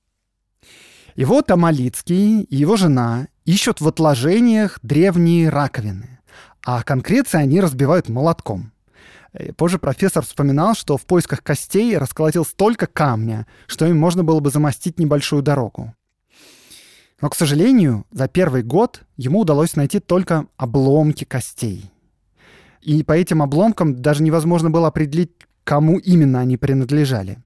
И 1.15 1.25
вот 1.25 1.49
Амалицкий 1.49 2.41
и 2.41 2.55
его 2.55 2.77
жена 2.77 3.27
ищут 3.45 3.81
в 3.81 3.87
отложениях 3.87 4.79
древние 4.83 5.49
раковины, 5.49 6.19
а 6.63 6.83
конкреции 6.83 7.39
они 7.39 7.59
разбивают 7.59 8.07
молотком. 8.07 8.71
Э, 9.33 9.51
позже 9.53 9.79
профессор 9.79 10.23
вспоминал, 10.23 10.75
что 10.75 10.97
в 10.97 11.05
поисках 11.05 11.41
костей 11.41 11.97
расколотил 11.97 12.45
столько 12.45 12.85
камня, 12.85 13.47
что 13.65 13.85
им 13.87 13.97
можно 13.97 14.23
было 14.23 14.39
бы 14.39 14.51
замостить 14.51 14.99
небольшую 14.99 15.41
дорогу. 15.41 15.95
Но, 17.19 17.29
к 17.29 17.35
сожалению, 17.35 18.05
за 18.11 18.27
первый 18.27 18.61
год 18.61 19.01
ему 19.15 19.39
удалось 19.39 19.75
найти 19.75 19.99
только 19.99 20.45
обломки 20.55 21.23
костей. 21.23 21.91
И 22.81 23.03
по 23.03 23.13
этим 23.13 23.41
обломкам 23.41 24.01
даже 24.01 24.23
невозможно 24.23 24.69
было 24.69 24.87
определить, 24.87 25.31
кому 25.63 25.99
именно 25.99 26.39
они 26.39 26.57
принадлежали. 26.57 27.43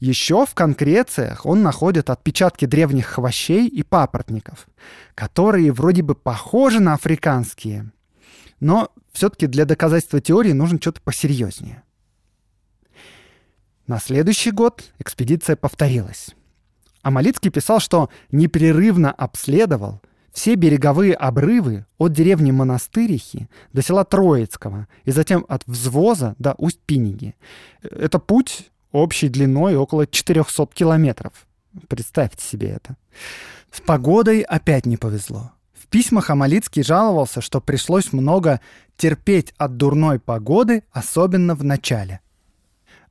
Еще 0.00 0.44
в 0.46 0.54
конкрециях 0.54 1.46
он 1.46 1.62
находит 1.62 2.10
отпечатки 2.10 2.64
древних 2.64 3.06
хвощей 3.06 3.68
и 3.68 3.84
папоротников, 3.84 4.66
которые 5.14 5.70
вроде 5.70 6.02
бы 6.02 6.16
похожи 6.16 6.80
на 6.80 6.94
африканские, 6.94 7.92
но 8.58 8.90
все-таки 9.12 9.46
для 9.46 9.64
доказательства 9.64 10.20
теории 10.20 10.52
нужно 10.52 10.78
что-то 10.80 11.00
посерьезнее. 11.02 11.84
На 13.86 14.00
следующий 14.00 14.50
год 14.50 14.92
экспедиция 14.98 15.54
повторилась. 15.54 16.34
Амалицкий 17.02 17.50
писал, 17.50 17.78
что 17.78 18.10
непрерывно 18.30 19.12
обследовал 19.12 20.00
все 20.32 20.54
береговые 20.54 21.14
обрывы 21.14 21.86
от 21.98 22.12
деревни 22.12 22.50
Монастырихи 22.50 23.48
до 23.72 23.82
села 23.82 24.04
Троицкого 24.04 24.88
и 25.04 25.10
затем 25.10 25.44
от 25.48 25.62
Взвоза 25.66 26.34
до 26.38 26.54
Усть-Пиниги. 26.58 27.34
Это 27.82 28.18
путь 28.18 28.70
общей 28.92 29.28
длиной 29.28 29.76
около 29.76 30.06
400 30.06 30.68
километров. 30.74 31.32
Представьте 31.88 32.44
себе 32.44 32.68
это. 32.70 32.96
С 33.70 33.80
погодой 33.80 34.40
опять 34.40 34.86
не 34.86 34.96
повезло 34.96 35.52
письмах 35.92 36.30
Амалицкий 36.30 36.82
жаловался, 36.82 37.40
что 37.40 37.60
пришлось 37.60 38.12
много 38.12 38.60
терпеть 38.96 39.54
от 39.58 39.76
дурной 39.76 40.18
погоды, 40.18 40.82
особенно 40.90 41.54
в 41.54 41.62
начале. 41.62 42.20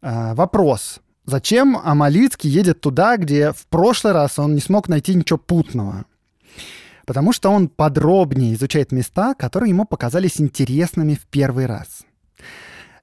А, 0.01 0.33
вопрос. 0.35 0.99
Зачем 1.25 1.77
Амалицкий 1.77 2.49
едет 2.49 2.81
туда, 2.81 3.15
где 3.15 3.53
в 3.53 3.67
прошлый 3.67 4.13
раз 4.13 4.39
он 4.39 4.55
не 4.55 4.61
смог 4.61 4.89
найти 4.89 5.13
ничего 5.13 5.37
путного? 5.37 6.05
Потому 7.05 7.33
что 7.33 7.49
он 7.49 7.67
подробнее 7.67 8.53
изучает 8.53 8.91
места, 8.91 9.33
которые 9.33 9.69
ему 9.69 9.85
показались 9.85 10.39
интересными 10.39 11.15
в 11.15 11.25
первый 11.27 11.65
раз. 11.65 12.03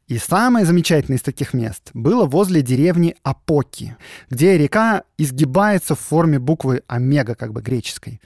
И 0.09 0.17
самое 0.17 0.65
замечательное 0.65 1.19
из 1.19 1.23
таких 1.23 1.53
мест 1.53 1.91
было 1.93 2.25
возле 2.25 2.63
деревни 2.63 3.15
Апоки, 3.23 3.97
где 4.31 4.57
река 4.57 5.03
изгибается 5.19 5.95
в 5.95 6.01
форме 6.01 6.39
буквы 6.39 6.83
омега, 6.87 7.35
как 7.35 7.53
бы 7.53 7.61
греческой. 7.61 8.23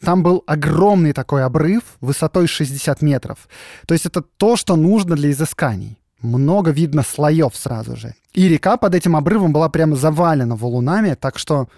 Там 0.00 0.22
был 0.22 0.42
огромный 0.46 1.12
такой 1.12 1.44
обрыв 1.44 1.82
высотой 2.00 2.46
60 2.46 3.02
метров. 3.02 3.46
То 3.86 3.94
есть 3.94 4.06
это 4.06 4.22
то, 4.22 4.56
что 4.56 4.74
нужно 4.74 5.14
для 5.14 5.30
изысканий. 5.30 5.98
Много 6.22 6.70
видно 6.70 7.02
слоев 7.02 7.54
сразу 7.54 7.96
же. 7.96 8.14
И 8.32 8.48
река 8.48 8.78
под 8.78 8.94
этим 8.94 9.14
обрывом 9.14 9.52
была 9.52 9.68
прямо 9.68 9.96
завалена 9.96 10.56
валунами, 10.56 11.14
так 11.14 11.38
что 11.38 11.68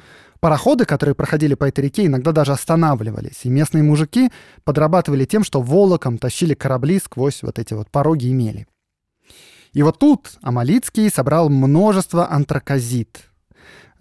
пароходы, 0.44 0.84
которые 0.84 1.14
проходили 1.14 1.54
по 1.54 1.64
этой 1.64 1.84
реке, 1.84 2.04
иногда 2.04 2.32
даже 2.32 2.52
останавливались. 2.52 3.40
И 3.44 3.48
местные 3.48 3.82
мужики 3.82 4.30
подрабатывали 4.64 5.24
тем, 5.24 5.42
что 5.42 5.62
волоком 5.62 6.18
тащили 6.18 6.52
корабли 6.52 7.00
сквозь 7.00 7.42
вот 7.42 7.58
эти 7.58 7.72
вот 7.72 7.90
пороги 7.90 8.26
и 8.26 8.32
мели. 8.34 8.66
И 9.72 9.82
вот 9.82 9.98
тут 9.98 10.32
Амалицкий 10.42 11.10
собрал 11.10 11.48
множество 11.48 12.30
антракозит, 12.30 13.30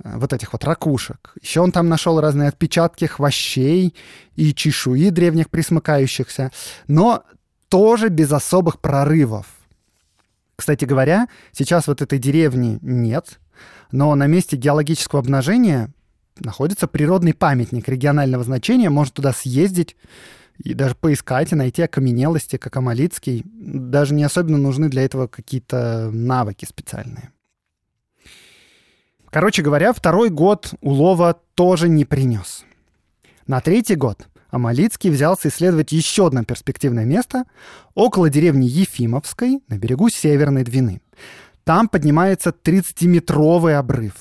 Э, 0.04 0.18
вот 0.18 0.34
этих 0.34 0.54
вот 0.54 0.64
ракушек. 0.64 1.34
Еще 1.42 1.62
он 1.62 1.72
там 1.72 1.90
нашел 1.90 2.20
разные 2.20 2.50
отпечатки 2.50 3.06
хвощей 3.06 3.96
и 4.36 4.54
чешуи 4.54 5.10
древних 5.10 5.50
присмыкающихся, 5.50 6.52
но 6.88 7.24
тоже 7.70 8.10
без 8.10 8.32
особых 8.32 8.80
прорывов. 8.80 9.46
Кстати 10.56 10.86
говоря, 10.86 11.28
сейчас 11.52 11.88
вот 11.88 12.02
этой 12.02 12.20
деревни 12.20 12.78
нет, 12.82 13.40
но 13.92 14.14
на 14.16 14.28
месте 14.28 14.56
геологического 14.56 15.22
обнажения 15.22 15.92
находится 16.40 16.88
природный 16.88 17.34
памятник 17.34 17.88
регионального 17.88 18.44
значения, 18.44 18.90
можно 18.90 19.14
туда 19.14 19.34
съездить 19.34 19.96
и 20.58 20.74
даже 20.74 20.96
поискать 20.96 21.52
и 21.52 21.56
найти 21.56 21.82
окаменелости, 21.82 22.58
как 22.58 22.76
Амалицкий. 22.78 23.44
Даже 23.46 24.14
не 24.14 24.24
особенно 24.24 24.58
нужны 24.58 24.90
для 24.90 25.04
этого 25.04 25.28
какие-то 25.28 26.10
навыки 26.12 26.66
специальные. 26.66 27.32
Короче 29.30 29.64
говоря, 29.64 29.94
второй 29.94 30.30
год 30.30 30.74
улова 30.82 31.40
тоже 31.56 31.90
не 31.90 32.06
принес. 32.06 32.66
На 33.48 33.62
третий 33.62 33.96
год 33.96 34.28
Амалицкий 34.52 35.10
взялся 35.10 35.48
исследовать 35.48 35.92
еще 35.92 36.28
одно 36.28 36.44
перспективное 36.44 37.06
место 37.06 37.46
около 37.96 38.30
деревни 38.30 38.68
Ефимовской 38.68 39.62
на 39.68 39.78
берегу 39.80 40.10
Северной 40.10 40.64
Двины. 40.64 41.02
Там 41.64 41.88
поднимается 41.88 42.52
30-метровый 42.52 43.76
обрыв. 43.76 44.14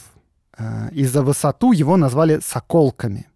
Э, 0.62 0.88
и 0.92 1.05
за 1.05 1.22
высоту 1.22 1.72
его 1.72 1.96
назвали 1.96 2.40
«соколками». 2.42 3.27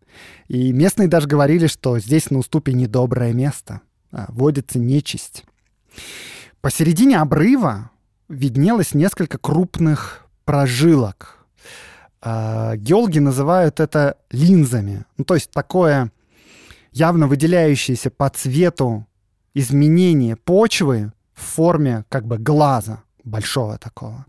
И 0.48 0.72
местные 0.72 1.08
даже 1.08 1.26
говорили, 1.26 1.66
что 1.66 1.98
здесь 1.98 2.30
на 2.30 2.38
уступе 2.38 2.72
недоброе 2.72 3.32
место, 3.32 3.80
а 4.12 4.26
водится 4.28 4.78
нечисть. 4.78 5.44
Посередине 6.60 7.18
обрыва 7.18 7.90
виднелось 8.28 8.94
несколько 8.94 9.38
крупных 9.38 10.26
прожилок, 10.44 11.46
а, 12.22 12.76
геологи 12.76 13.18
называют 13.18 13.80
это 13.80 14.16
линзами. 14.30 15.04
Ну, 15.18 15.24
то 15.24 15.34
есть 15.34 15.50
такое 15.50 16.10
явно 16.92 17.26
выделяющееся 17.26 18.10
по 18.10 18.28
цвету 18.30 19.06
изменение 19.52 20.36
почвы 20.36 21.12
в 21.34 21.42
форме 21.42 22.04
как 22.08 22.26
бы 22.26 22.38
глаза. 22.38 23.02
Большого 23.26 23.76
такого. 23.76 24.24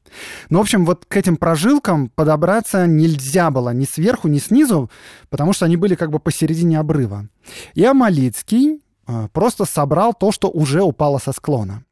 Ну, 0.50 0.58
в 0.58 0.62
общем, 0.62 0.86
вот 0.86 1.06
к 1.06 1.16
этим 1.16 1.38
прожилкам 1.38 2.10
подобраться 2.10 2.88
нельзя 2.88 3.52
было 3.52 3.70
ни 3.70 3.86
сверху, 3.86 4.28
ни 4.28 4.40
снизу, 4.40 4.90
потому 5.30 5.54
что 5.54 5.66
они 5.66 5.78
были 5.78 5.96
как 5.96 6.12
бы 6.12 6.20
посередине 6.20 6.80
обрыва. 6.80 7.30
И 7.76 7.86
Амалицкий 7.86 8.82
э, 9.08 9.28
просто 9.32 9.66
собрал 9.66 10.14
то, 10.14 10.32
что 10.32 10.50
уже 10.50 10.82
упало 10.82 11.20
со 11.20 11.32
склона. 11.32 11.84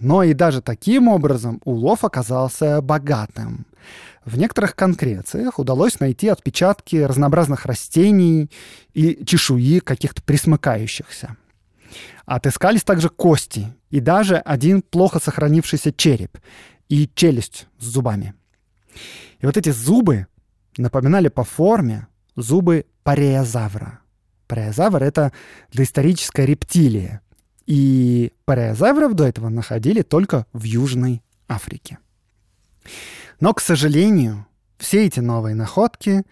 Но 0.00 0.22
и 0.22 0.32
даже 0.32 0.62
таким 0.62 1.08
образом 1.08 1.60
улов 1.64 2.02
оказался 2.02 2.80
богатым. 2.80 3.66
В 4.24 4.38
некоторых 4.38 4.74
конкрециях 4.74 5.58
удалось 5.58 6.00
найти 6.00 6.28
отпечатки 6.28 6.96
разнообразных 6.96 7.66
растений 7.66 8.50
и 8.94 9.24
чешуи 9.26 9.80
каких-то 9.80 10.22
присмыкающихся. 10.22 11.36
Отыскались 12.24 12.84
также 12.84 13.08
кости 13.10 13.74
и 13.92 14.00
даже 14.00 14.38
один 14.38 14.82
плохо 14.82 15.20
сохранившийся 15.20 15.92
череп 15.92 16.38
и 16.88 17.08
челюсть 17.14 17.68
с 17.78 17.84
зубами. 17.84 18.34
И 19.40 19.46
вот 19.46 19.56
эти 19.56 19.68
зубы 19.68 20.26
напоминали 20.78 21.28
по 21.28 21.44
форме 21.44 22.08
зубы 22.34 22.86
пареозавра. 23.04 24.00
Пареозавр— 24.48 25.02
это 25.04 25.32
доисторическая 25.72 26.46
рептилия. 26.46 27.20
И 27.66 28.32
пареозавров 28.46 29.14
до 29.14 29.24
этого 29.24 29.50
находили 29.50 30.02
только 30.02 30.46
в 30.54 30.64
Южной 30.64 31.22
Африке. 31.46 31.98
Но, 33.40 33.52
к 33.52 33.60
сожалению, 33.60 34.46
все 34.78 35.04
эти 35.04 35.20
новые 35.20 35.54
находки 35.54 36.22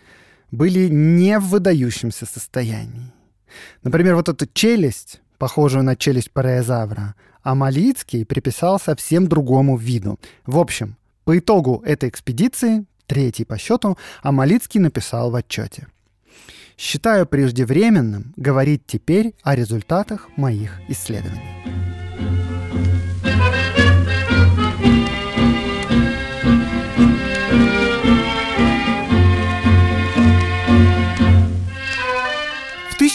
были 0.50 0.88
не 0.88 1.38
в 1.38 1.48
выдающемся 1.48 2.24
состоянии. 2.24 3.12
Например, 3.82 4.14
вот 4.14 4.30
эта 4.30 4.48
челюсть 4.52 5.20
похожую 5.38 5.84
на 5.84 5.96
челюсть 5.96 6.30
пареозавра, 6.32 7.14
а 7.42 7.54
Малицкий 7.54 8.24
приписал 8.24 8.78
совсем 8.78 9.26
другому 9.26 9.76
виду. 9.76 10.18
В 10.46 10.58
общем, 10.58 10.96
по 11.24 11.38
итогу 11.38 11.82
этой 11.84 12.08
экспедиции, 12.08 12.84
третий 13.06 13.44
по 13.44 13.58
счету, 13.58 13.96
Амалицкий 14.22 14.80
написал 14.80 15.30
в 15.30 15.34
отчете. 15.34 15.86
Считаю 16.76 17.26
преждевременным 17.26 18.32
говорить 18.36 18.82
теперь 18.86 19.34
о 19.42 19.54
результатах 19.54 20.28
моих 20.36 20.80
исследований. 20.88 21.79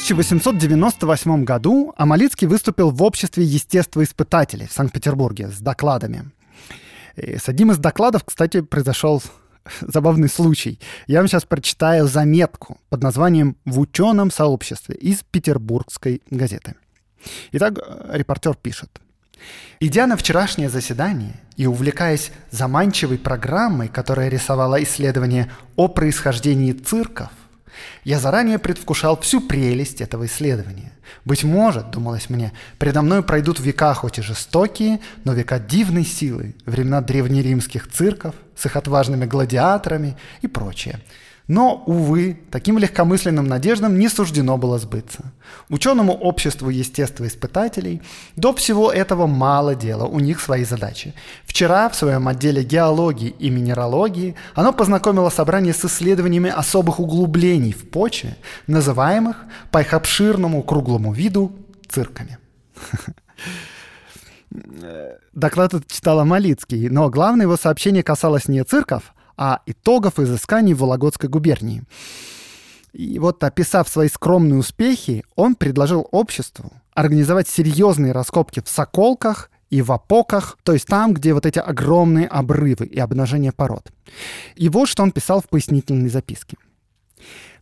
1898 0.06 1.44
году 1.46 1.92
Амалицкий 1.98 2.46
выступил 2.46 2.92
в 2.92 3.02
обществе 3.02 3.44
естествоиспытателей 3.44 4.68
в 4.68 4.72
Санкт-Петербурге 4.72 5.48
с 5.48 5.58
докладами. 5.60 6.30
И 7.16 7.38
с 7.38 7.50
одним 7.50 7.72
из 7.72 7.80
докладов, 7.80 8.24
кстати, 8.24 8.62
произошел 8.62 9.24
забавный 9.82 10.30
случай. 10.30 10.80
Я 11.08 11.20
вам 11.20 11.28
сейчас 11.28 11.46
прочитаю 11.46 12.08
заметку 12.08 12.78
под 12.90 13.02
названием 13.02 13.58
«В 13.66 13.80
ученом 13.80 14.30
сообществе» 14.30 14.96
из 14.96 15.24
петербургской 15.24 16.22
газеты. 16.30 16.76
Итак, 17.54 17.80
репортер 18.10 18.56
пишет. 18.56 19.02
Идя 19.80 20.06
на 20.06 20.18
вчерашнее 20.18 20.70
заседание 20.70 21.42
и 21.58 21.66
увлекаясь 21.66 22.32
заманчивой 22.52 23.18
программой, 23.18 23.88
которая 23.88 24.30
рисовала 24.30 24.82
исследование 24.84 25.52
о 25.76 25.88
происхождении 25.88 26.74
цирков, 26.74 27.30
я 28.04 28.20
заранее 28.20 28.60
предвкушал 28.60 29.20
всю 29.20 29.42
прелесть 29.42 30.02
этого 30.02 30.26
исследования. 30.26 30.92
Быть 31.24 31.44
может, 31.44 31.92
думалось 31.92 32.30
мне, 32.30 32.52
предо 32.78 33.02
мной 33.02 33.24
пройдут 33.24 33.60
века 33.60 33.94
хоть 33.94 34.20
и 34.20 34.22
жестокие, 34.22 35.00
но 35.24 35.34
века 35.34 35.60
дивной 35.60 36.06
силы, 36.06 36.56
времена 36.66 37.02
древнеримских 37.02 37.92
цирков 37.92 38.36
с 38.56 38.66
их 38.66 38.76
отважными 38.76 39.26
гладиаторами 39.26 40.18
и 40.42 40.48
прочее– 40.48 41.00
но, 41.48 41.84
увы, 41.86 42.40
таким 42.50 42.78
легкомысленным 42.80 43.46
надеждам 43.48 44.00
не 44.00 44.10
суждено 44.10 44.58
было 44.58 44.80
сбыться. 44.80 45.32
Ученому 45.70 46.14
обществу 46.14 46.70
естествоиспытателей 46.70 48.02
до 48.36 48.54
всего 48.54 48.92
этого 48.92 49.28
мало 49.28 49.76
дела, 49.76 50.06
у 50.06 50.20
них 50.20 50.40
свои 50.40 50.64
задачи. 50.64 51.14
Вчера 51.46 51.90
в 51.90 51.96
своем 51.96 52.28
отделе 52.28 52.64
геологии 52.64 53.36
и 53.40 53.50
минералогии 53.50 54.36
оно 54.56 54.74
познакомило 54.74 55.30
собрание 55.30 55.74
с 55.74 55.86
исследованиями 55.86 56.50
особых 56.50 57.00
углублений 57.00 57.74
в 57.74 57.90
почве, 57.90 58.38
называемых 58.68 59.38
по 59.72 59.82
их 59.82 59.94
обширному 59.94 60.64
круглому 60.64 61.14
виду 61.14 61.52
цирками. 61.88 62.40
Доклад 65.34 65.74
этот 65.74 65.92
читала 65.92 66.24
Малицкий, 66.24 66.90
но 66.90 67.10
главное 67.10 67.46
его 67.46 67.58
сообщение 67.58 68.04
касалось 68.04 68.48
не 68.48 68.64
цирков, 68.64 69.14
а 69.38 69.62
итогов 69.66 70.20
изысканий 70.20 70.74
в 70.74 70.80
Вологодской 70.80 71.30
губернии. 71.30 71.84
И 72.94 73.20
вот, 73.20 73.44
описав 73.44 73.90
свои 73.90 74.08
скромные 74.08 74.58
успехи, 74.58 75.26
он 75.36 75.56
предложил 75.56 76.08
обществу 76.12 76.72
организовать 76.94 77.50
серьезные 77.50 78.14
раскопки 78.14 78.62
в 78.64 78.70
Соколках 78.70 79.52
и 79.70 79.82
в 79.82 79.92
Апоках, 79.92 80.58
то 80.64 80.72
есть 80.72 80.88
там, 80.88 81.14
где 81.14 81.34
вот 81.34 81.46
эти 81.46 81.60
огромные 81.60 82.28
обрывы 82.28 82.86
и 82.86 82.98
обнажение 82.98 83.52
пород. 83.52 83.92
И 84.56 84.70
вот 84.70 84.88
что 84.88 85.04
он 85.04 85.12
писал 85.12 85.42
в 85.42 85.50
пояснительной 85.50 86.10
записке. 86.10 86.56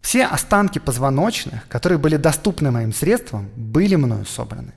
Все 0.01 0.25
останки 0.25 0.77
позвоночных, 0.77 1.67
которые 1.67 1.97
были 1.97 2.17
доступны 2.17 2.69
моим 2.69 2.93
средствам, 2.93 3.49
были 3.55 3.95
мною 3.95 4.25
собраны. 4.25 4.73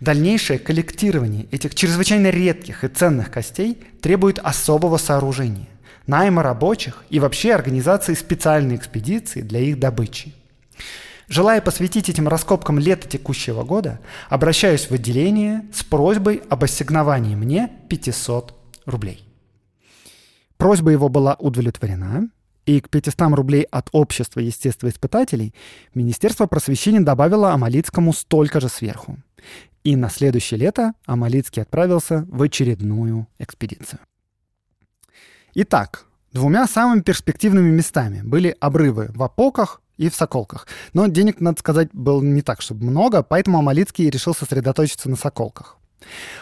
Дальнейшее 0.00 0.58
коллектирование 0.58 1.46
этих 1.50 1.74
чрезвычайно 1.74 2.28
редких 2.28 2.84
и 2.84 2.88
ценных 2.88 3.30
костей 3.30 3.78
требует 4.02 4.38
особого 4.38 4.98
сооружения 4.98 5.68
найма 6.06 6.42
рабочих 6.42 7.04
и 7.10 7.20
вообще 7.20 7.54
организации 7.54 8.14
специальной 8.14 8.76
экспедиции 8.76 9.40
для 9.40 9.60
их 9.60 9.78
добычи. 9.78 10.34
Желая 11.28 11.60
посвятить 11.60 12.08
этим 12.08 12.28
раскопкам 12.28 12.78
лето 12.78 13.08
текущего 13.08 13.64
года, 13.64 14.00
обращаюсь 14.28 14.90
в 14.90 14.92
отделение 14.92 15.64
с 15.72 15.82
просьбой 15.82 16.42
об 16.50 16.64
ассигновании 16.64 17.34
мне 17.34 17.70
500 17.88 18.54
рублей. 18.84 19.26
Просьба 20.58 20.90
его 20.90 21.08
была 21.08 21.34
удовлетворена, 21.38 22.28
и 22.66 22.80
к 22.80 22.88
500 22.88 23.32
рублей 23.34 23.62
от 23.70 23.88
общества 23.92 24.40
естествоиспытателей 24.40 25.54
Министерство 25.94 26.46
просвещения 26.46 27.00
добавило 27.00 27.52
Амалицкому 27.52 28.12
столько 28.12 28.60
же 28.60 28.68
сверху. 28.68 29.18
И 29.82 29.96
на 29.96 30.08
следующее 30.08 30.58
лето 30.58 30.94
Амалицкий 31.04 31.62
отправился 31.62 32.26
в 32.30 32.40
очередную 32.42 33.26
экспедицию. 33.38 34.00
Итак, 35.56 36.06
двумя 36.32 36.66
самыми 36.66 37.02
перспективными 37.02 37.70
местами 37.70 38.22
были 38.24 38.56
обрывы 38.58 39.10
в 39.14 39.22
Апоках 39.22 39.80
и 39.96 40.10
в 40.10 40.14
Соколках. 40.16 40.66
Но 40.94 41.06
денег, 41.06 41.40
надо 41.40 41.60
сказать, 41.60 41.90
было 41.92 42.20
не 42.20 42.42
так, 42.42 42.60
чтобы 42.60 42.86
много, 42.86 43.22
поэтому 43.22 43.58
Амалицкий 43.58 44.10
решил 44.10 44.34
сосредоточиться 44.34 45.08
на 45.08 45.14
Соколках. 45.14 45.76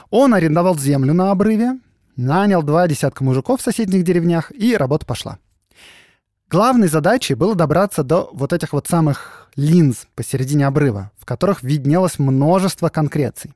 Он 0.09 0.33
арендовал 0.33 0.79
землю 0.79 1.13
на 1.13 1.31
обрыве, 1.31 1.79
нанял 2.17 2.63
два 2.63 2.89
десятка 2.89 3.23
мужиков 3.23 3.61
в 3.61 3.65
соседних 3.65 4.03
деревнях, 4.03 4.51
и 4.51 4.75
работа 4.79 5.05
пошла. 5.05 5.39
Главной 6.49 6.89
задачей 6.89 7.35
было 7.35 7.55
добраться 7.55 8.03
до 8.03 8.31
вот 8.33 8.55
этих 8.55 8.73
вот 8.73 8.87
самых 8.87 9.51
линз 9.57 10.07
посередине 10.15 10.67
обрыва, 10.67 11.11
в 11.19 11.27
которых 11.27 11.63
виднелось 11.63 12.19
множество 12.19 12.89
конкреций. 12.89 13.53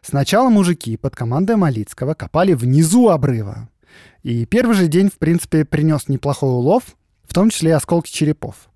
Сначала 0.00 0.48
мужики 0.48 0.96
под 0.96 1.14
командой 1.14 1.56
Малицкого 1.56 2.14
копали 2.14 2.54
внизу 2.54 3.10
обрыва, 3.10 3.68
и 4.22 4.44
первый 4.46 4.74
же 4.74 4.88
день, 4.88 5.08
в 5.08 5.18
принципе, 5.18 5.64
принес 5.64 6.08
неплохой 6.08 6.50
улов, 6.50 6.96
в 7.28 7.34
том 7.34 7.50
числе 7.50 7.70
и 7.70 7.74
осколки 7.74 8.10
черепов. 8.10 8.70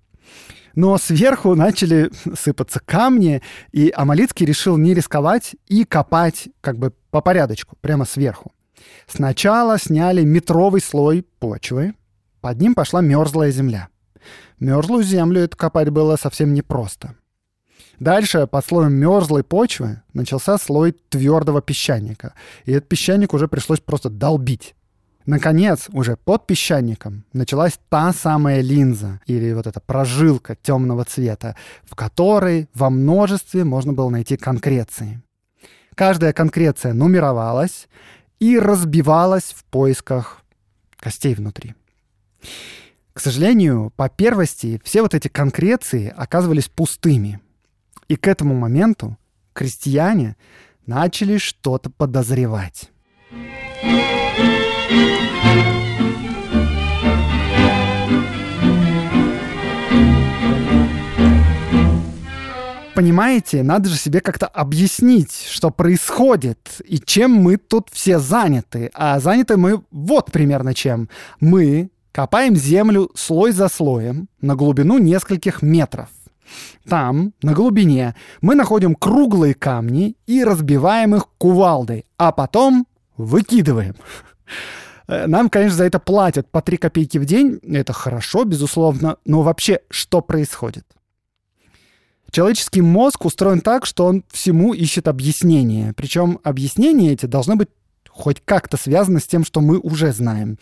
Но 0.75 0.97
сверху 0.97 1.55
начали 1.55 2.11
сыпаться 2.37 2.79
камни, 2.79 3.41
и 3.71 3.91
Амалицкий 3.95 4.45
решил 4.45 4.77
не 4.77 4.93
рисковать 4.93 5.55
и 5.67 5.85
копать 5.85 6.49
как 6.61 6.77
бы 6.77 6.93
по 7.11 7.21
порядочку, 7.21 7.77
прямо 7.79 8.05
сверху. 8.05 8.51
Сначала 9.07 9.79
сняли 9.79 10.23
метровый 10.23 10.81
слой 10.81 11.25
почвы, 11.39 11.93
под 12.41 12.59
ним 12.59 12.75
пошла 12.75 13.01
мерзлая 13.01 13.51
земля. 13.51 13.87
Мерзлую 14.59 15.03
землю 15.03 15.41
это 15.41 15.55
копать 15.55 15.89
было 15.89 16.17
совсем 16.17 16.53
непросто. 16.53 17.15
Дальше 17.99 18.45
под 18.47 18.65
слоем 18.65 18.93
мерзлой 18.93 19.43
почвы 19.43 20.01
начался 20.13 20.57
слой 20.57 20.91
твердого 21.09 21.61
песчаника. 21.61 22.33
И 22.65 22.73
этот 22.73 22.89
песчаник 22.89 23.33
уже 23.33 23.47
пришлось 23.47 23.79
просто 23.79 24.09
долбить. 24.09 24.75
Наконец, 25.25 25.87
уже 25.91 26.17
под 26.17 26.45
песчаником 26.45 27.23
началась 27.33 27.79
та 27.89 28.13
самая 28.13 28.61
линза 28.61 29.19
или 29.25 29.53
вот 29.53 29.65
эта 29.65 29.79
прожилка 29.79 30.55
темного 30.55 31.03
цвета, 31.03 31.55
в 31.83 31.95
которой 31.95 32.69
во 32.75 32.91
множестве 32.91 33.63
можно 33.63 33.91
было 33.91 34.09
найти 34.09 34.37
конкреции. 34.37 35.21
Каждая 35.95 36.31
конкреция 36.31 36.93
нумеровалась 36.93 37.87
и 38.39 38.59
разбивалась 38.59 39.45
в 39.55 39.63
поисках 39.65 40.41
костей 40.97 41.33
внутри. 41.33 41.73
К 43.13 43.19
сожалению, 43.19 43.93
по 43.95 44.09
первости 44.09 44.79
все 44.83 45.01
вот 45.01 45.15
эти 45.15 45.29
конкреции 45.29 46.13
оказывались 46.15 46.67
пустыми. 46.67 47.39
И 48.07 48.15
к 48.15 48.27
этому 48.27 48.53
моменту 48.53 49.17
крестьяне 49.53 50.35
начали 50.85 51.37
что-то 51.37 51.89
подозревать 51.89 52.91
понимаете, 63.15 63.63
надо 63.63 63.87
же 63.87 63.97
себе 63.97 64.19
как-то 64.19 64.47
объяснить, 64.47 65.47
что 65.49 65.69
происходит 65.69 66.81
и 66.83 66.97
чем 66.97 67.31
мы 67.31 67.57
тут 67.57 67.89
все 67.91 68.19
заняты. 68.19 68.89
А 68.93 69.19
заняты 69.19 69.57
мы 69.57 69.83
вот 69.91 70.31
примерно 70.31 70.73
чем. 70.73 71.07
Мы 71.39 71.91
копаем 72.11 72.55
землю 72.55 73.11
слой 73.15 73.51
за 73.51 73.69
слоем 73.69 74.27
на 74.41 74.55
глубину 74.55 74.97
нескольких 74.97 75.61
метров. 75.61 76.09
Там, 76.89 77.33
на 77.41 77.53
глубине, 77.53 78.15
мы 78.41 78.55
находим 78.55 78.95
круглые 78.95 79.53
камни 79.53 80.15
и 80.25 80.43
разбиваем 80.43 81.15
их 81.15 81.27
кувалдой, 81.37 82.05
а 82.17 82.31
потом 82.31 82.85
выкидываем. 83.17 83.95
Э, 85.07 85.27
нам, 85.27 85.49
конечно, 85.49 85.77
за 85.77 85.85
это 85.85 85.99
платят 85.99 86.49
по 86.49 86.61
3 86.61 86.77
копейки 86.77 87.17
в 87.17 87.25
день. 87.25 87.59
Это 87.63 87.93
хорошо, 87.93 88.43
безусловно. 88.43 89.17
Но 89.25 89.41
вообще, 89.41 89.79
что 89.89 90.21
происходит? 90.21 90.85
Человеческий 92.31 92.81
мозг 92.81 93.25
устроен 93.25 93.61
так, 93.61 93.85
что 93.85 94.05
он 94.05 94.23
всему 94.31 94.73
ищет 94.73 95.07
объяснение. 95.07 95.93
Причем 95.93 96.39
объяснения 96.43 97.13
эти 97.13 97.27
должны 97.27 97.55
быть 97.55 97.69
хоть 98.09 98.41
как-то 98.43 98.77
связаны 98.77 99.19
с 99.19 99.27
тем, 99.27 99.45
что 99.45 99.61
мы 99.61 99.77
уже 99.79 100.11
знаем. 100.11 100.57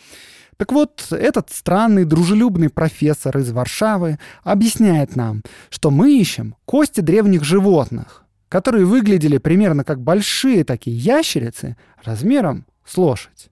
Так 0.56 0.72
вот, 0.72 1.06
этот 1.10 1.50
странный, 1.50 2.04
дружелюбный 2.04 2.68
профессор 2.68 3.38
из 3.38 3.50
Варшавы 3.50 4.18
объясняет 4.44 5.16
нам, 5.16 5.42
что 5.68 5.90
мы 5.90 6.16
ищем 6.16 6.54
кости 6.64 7.00
древних 7.00 7.42
животных, 7.42 8.24
которые 8.48 8.84
выглядели 8.84 9.38
примерно 9.38 9.82
как 9.82 10.00
большие 10.00 10.64
такие 10.64 10.96
ящерицы 10.96 11.76
размером 12.04 12.66
с 12.86 12.96
лошадь. 12.96 13.50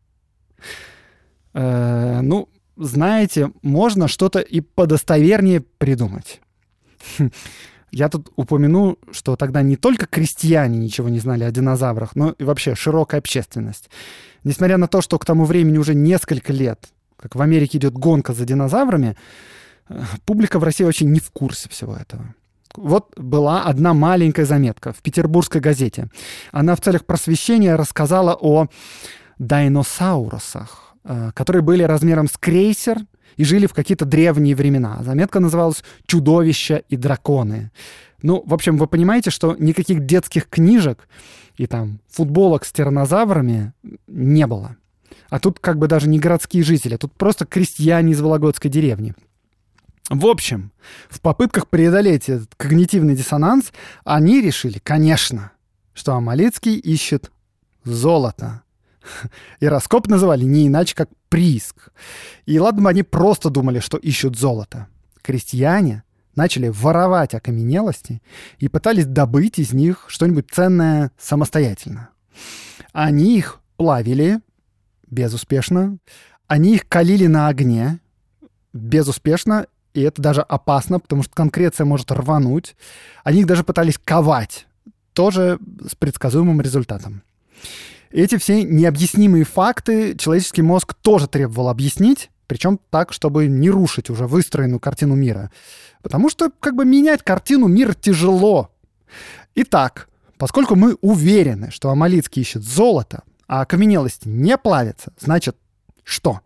Э, 1.55 2.20
ну, 2.22 2.48
знаете, 2.77 3.51
можно 3.62 4.09
что-то 4.09 4.40
и 4.40 4.61
подостовернее 4.61 5.61
придумать. 5.79 6.40
Я 7.90 8.09
тут 8.09 8.33
упомяну, 8.37 8.98
что 9.11 9.37
тогда 9.37 9.61
не 9.61 9.77
только 9.77 10.07
крестьяне 10.07 10.79
ничего 10.79 11.11
не 11.11 11.18
знали 11.18 11.44
о 11.44 11.51
динозаврах, 11.51 12.16
но 12.16 12.31
и 12.38 12.44
вообще 12.44 12.75
широкая 12.75 13.20
общественность. 13.20 13.90
Несмотря 14.44 14.79
на 14.79 14.88
то, 14.88 15.03
что 15.03 15.18
к 15.18 15.27
тому 15.27 15.44
времени 15.44 15.77
уже 15.77 15.94
несколько 15.94 16.55
лет, 16.55 16.88
как 17.16 17.35
в 17.35 17.42
Америке 17.42 17.77
идет 17.79 17.92
гонка 17.92 18.33
за 18.33 18.46
динозаврами, 18.46 19.16
э, 19.88 20.03
публика 20.25 20.59
в 20.59 20.64
России 20.64 20.85
вообще 20.85 21.05
не 21.05 21.20
в 21.20 21.31
курсе 21.31 21.68
всего 21.68 21.94
этого. 21.94 22.35
Вот 22.75 23.12
была 23.18 23.64
одна 23.64 23.92
маленькая 23.92 24.46
заметка 24.46 24.94
в 24.94 25.03
петербургской 25.03 25.61
газете. 25.61 26.09
Она 26.51 26.75
в 26.75 26.81
целях 26.81 27.05
просвещения 27.05 27.77
рассказала 27.77 28.37
о 28.40 28.68
диносаурусах, 29.43 30.95
э, 31.05 31.33
которые 31.35 31.63
были 31.63 31.83
размером 31.83 32.29
с 32.29 32.37
крейсер 32.39 32.99
и 33.37 33.45
жили 33.45 33.67
в 33.67 33.75
какие-то 33.75 34.05
древние 34.05 34.55
времена. 34.55 35.03
Заметка 35.03 35.41
называлась 35.41 35.83
«Чудовища 36.07 36.83
и 36.89 36.97
драконы». 36.97 37.71
Ну, 38.23 38.43
в 38.47 38.55
общем, 38.55 38.77
вы 38.77 38.87
понимаете, 38.87 39.31
что 39.31 39.57
никаких 39.59 40.07
детских 40.07 40.49
книжек 40.49 41.09
и 41.57 41.67
там 41.67 41.99
футболок 42.09 42.65
с 42.65 42.73
тиранозаврами 42.73 43.73
не 44.07 44.47
было. 44.47 44.77
А 45.29 45.41
тут 45.41 45.59
как 45.59 45.79
бы 45.79 45.89
даже 45.89 46.09
не 46.09 46.19
городские 46.19 46.63
жители, 46.63 46.97
тут 46.97 47.13
просто 47.15 47.47
крестьяне 47.47 48.13
из 48.13 48.21
Вологодской 48.21 48.71
деревни. 48.71 49.15
В 50.09 50.27
общем, 50.27 50.73
в 51.09 51.21
попытках 51.21 51.69
преодолеть 51.69 52.29
этот 52.29 52.55
когнитивный 52.55 53.17
диссонанс, 53.17 53.73
они 54.05 54.41
решили, 54.41 54.79
конечно, 54.79 55.53
что 55.95 56.15
Амалицкий 56.15 56.77
ищет 56.77 57.31
золото. 57.85 58.63
И 59.61 59.67
раскоп 59.67 60.09
называли 60.09 60.45
не 60.45 60.67
иначе, 60.67 60.95
как 60.95 61.09
прииск. 61.29 61.93
И 62.47 62.59
ладно 62.59 62.83
бы 62.83 62.88
они 62.91 63.03
просто 63.03 63.51
думали, 63.51 63.81
что 63.81 63.97
ищут 63.97 64.38
золото. 64.38 64.88
Крестьяне 65.23 66.03
начали 66.35 66.69
воровать 66.69 67.35
окаменелости 67.35 68.23
и 68.59 68.69
пытались 68.69 69.07
добыть 69.07 69.59
из 69.59 69.73
них 69.73 70.07
что-нибудь 70.09 70.47
ценное 70.51 71.12
самостоятельно. 71.19 72.11
Они 72.93 73.37
их 73.37 73.61
плавили 73.77 74.41
безуспешно. 75.11 75.99
Они 76.47 76.75
их 76.75 76.88
калили 76.88 77.27
на 77.27 77.49
огне 77.49 78.01
безуспешно, 78.73 79.67
и 79.95 80.01
это 80.01 80.23
даже 80.23 80.41
опасно, 80.41 80.99
потому 80.99 81.23
что 81.23 81.33
конкреция 81.35 81.85
может 81.85 82.11
рвануть. 82.11 82.75
Они 83.25 83.41
их 83.41 83.47
даже 83.47 83.65
пытались 83.65 83.99
ковать, 83.99 84.67
тоже 85.12 85.59
с 85.87 85.95
предсказуемым 85.95 86.61
результатом. 86.61 87.23
Эти 88.12 88.37
все 88.37 88.62
необъяснимые 88.62 89.44
факты 89.44 90.16
человеческий 90.16 90.62
мозг 90.62 90.94
тоже 90.94 91.27
требовал 91.27 91.68
объяснить, 91.68 92.31
причем 92.46 92.79
так, 92.90 93.12
чтобы 93.12 93.46
не 93.46 93.70
рушить 93.70 94.11
уже 94.11 94.27
выстроенную 94.27 94.81
картину 94.81 95.14
мира. 95.14 95.51
Потому 96.03 96.29
что 96.29 96.51
как 96.61 96.75
бы 96.75 96.85
менять 96.85 97.22
картину 97.22 97.68
мира 97.68 97.94
тяжело. 97.94 98.70
Итак, 99.55 100.09
поскольку 100.37 100.77
мы 100.77 100.96
уверены, 101.01 101.70
что 101.70 101.90
Амалицкий 101.90 102.42
ищет 102.42 102.62
золото, 102.62 103.22
а 103.46 103.62
окаменелости 103.62 104.29
не 104.29 104.59
плавятся, 104.59 105.12
значит 105.18 105.57
что? 106.05 106.40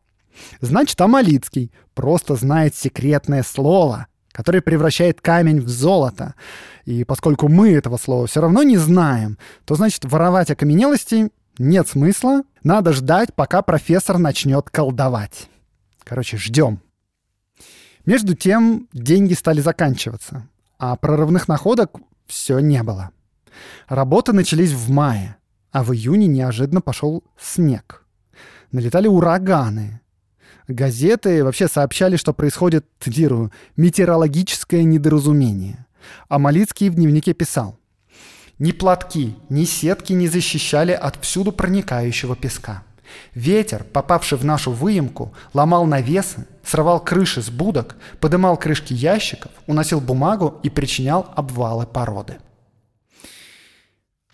Значит, 0.61 1.00
Амалицкий 1.00 1.72
просто 1.94 2.37
знает 2.37 2.76
секретное 2.76 3.42
слово, 3.42 4.07
которое 4.31 4.61
превращает 4.61 5.20
камень 5.20 5.61
в 5.61 5.68
золото. 5.68 6.35
И 6.85 7.02
поскольку 7.05 7.48
мы 7.48 7.72
этого 7.72 7.96
слова 7.96 8.26
все 8.26 8.40
равно 8.40 8.62
не 8.62 8.76
знаем, 8.76 9.38
то 9.64 9.74
значит 9.74 10.05
воровать 10.05 10.50
окаменелости 10.50 11.31
нет 11.59 11.88
смысла. 11.88 12.42
Надо 12.62 12.92
ждать, 12.92 13.35
пока 13.35 13.62
профессор 13.62 14.19
начнет 14.19 14.71
колдовать. 14.71 15.49
Короче, 16.05 16.37
ждем. 16.37 16.81
Между 18.05 18.35
тем, 18.35 18.88
деньги 18.92 19.35
стали 19.35 19.61
заканчиваться, 19.61 20.49
а 20.79 20.95
прорывных 20.97 21.49
находок 21.49 21.97
все 22.27 22.61
не 22.61 22.83
было. 22.83 23.11
Работы 23.88 24.33
начались 24.33 24.73
в 24.73 24.90
мае, 24.90 25.37
а 25.73 25.83
в 25.83 25.92
июне 25.92 26.27
неожиданно 26.27 26.81
пошел 26.81 27.25
снег. 27.40 28.05
Налетали 28.71 29.09
ураганы. 29.09 30.01
Газеты 30.69 31.45
вообще 31.45 31.69
сообщали, 31.69 32.16
что 32.16 32.33
происходит, 32.33 32.87
цитирую, 33.01 33.53
«метеорологическое 33.77 34.83
недоразумение». 34.83 35.87
А 36.29 36.38
Малицкий 36.38 36.88
в 36.88 36.95
дневнике 36.95 37.33
писал– 37.33 37.79
ни 38.59 38.73
платки, 38.73 39.37
ни 39.49 39.64
сетки 39.64 40.12
не 40.12 40.29
защищали 40.29 40.92
от 40.92 41.23
всюду 41.23 41.53
проникающего 41.53 42.37
песка. 42.37 42.83
Ветер, 43.35 43.85
попавший 43.85 44.38
в 44.38 44.45
нашу 44.45 44.73
выемку, 44.73 45.33
ломал 45.55 45.87
навесы, 45.87 46.47
срывал 46.64 47.01
крыши 47.01 47.42
с 47.42 47.51
будок, 47.51 47.97
подымал 48.21 48.57
крышки 48.57 48.92
ящиков, 48.92 49.53
уносил 49.66 50.01
бумагу 50.01 50.59
и 50.62 50.71
причинял 50.71 51.33
обвалы 51.37 51.87
породы. 51.87 52.38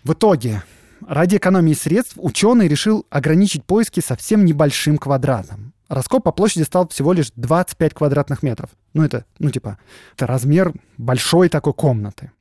В 0.03 0.13
итоге, 0.13 0.63
ради 1.07 1.37
экономии 1.37 1.73
средств, 1.73 2.15
ученый 2.17 2.67
решил 2.67 3.05
ограничить 3.09 3.63
поиски 3.63 3.99
совсем 3.99 4.43
небольшим 4.43 4.97
квадратом. 4.97 5.73
Раскоп 5.87 6.23
по 6.23 6.31
площади 6.31 6.63
стал 6.63 6.87
всего 6.87 7.13
лишь 7.13 7.31
25 7.35 7.93
квадратных 7.93 8.41
метров. 8.41 8.69
Ну, 8.93 9.03
это, 9.03 9.25
ну, 9.37 9.51
типа, 9.51 9.77
это 10.15 10.25
размер 10.25 10.73
большой 10.97 11.49
такой 11.49 11.73
комнаты. 11.73 12.31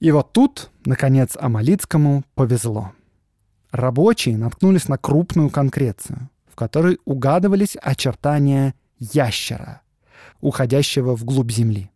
И 0.00 0.10
вот 0.12 0.32
тут, 0.32 0.70
наконец, 0.84 1.36
Амалицкому 1.36 2.24
повезло. 2.34 2.92
Рабочие 3.70 4.36
наткнулись 4.36 4.88
на 4.88 4.96
крупную 4.96 5.50
конкрецию, 5.50 6.30
в 6.46 6.54
которой 6.54 6.98
угадывались 7.04 7.76
очертания 7.80 8.74
ящера, 8.98 9.82
уходящего 10.40 11.14
вглубь 11.14 11.50
земли. 11.50 11.90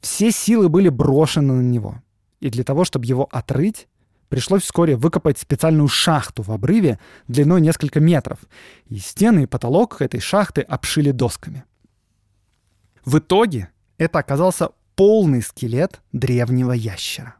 Все 0.00 0.30
силы 0.30 0.68
были 0.68 0.88
брошены 0.88 1.54
на 1.54 1.60
него. 1.60 2.02
И 2.40 2.48
для 2.48 2.64
того, 2.64 2.84
чтобы 2.84 3.04
его 3.04 3.28
отрыть, 3.30 3.86
пришлось 4.28 4.62
вскоре 4.62 4.96
выкопать 4.96 5.38
специальную 5.38 5.88
шахту 5.88 6.42
в 6.42 6.50
обрыве 6.50 6.98
длиной 7.28 7.60
несколько 7.60 8.00
метров. 8.00 8.38
И 8.86 8.96
стены 8.98 9.42
и 9.42 9.46
потолок 9.46 10.00
этой 10.00 10.20
шахты 10.20 10.62
обшили 10.62 11.10
досками. 11.10 11.64
В 13.04 13.18
итоге 13.18 13.68
это 13.98 14.18
оказался 14.18 14.70
полный 15.00 15.40
скелет 15.40 16.02
древнего 16.12 16.72
ящера. 16.72 17.36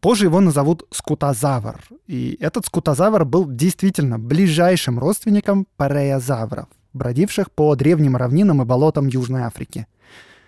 Позже 0.00 0.24
его 0.24 0.40
назовут 0.40 0.86
скутозавр. 0.90 1.84
И 2.06 2.38
этот 2.40 2.64
скутозавр 2.64 3.26
был 3.26 3.46
действительно 3.46 4.18
ближайшим 4.18 4.98
родственником 4.98 5.66
пареозавров, 5.76 6.68
бродивших 6.94 7.52
по 7.52 7.76
древним 7.76 8.16
равнинам 8.16 8.62
и 8.62 8.64
болотам 8.64 9.06
Южной 9.06 9.42
Африки. 9.42 9.86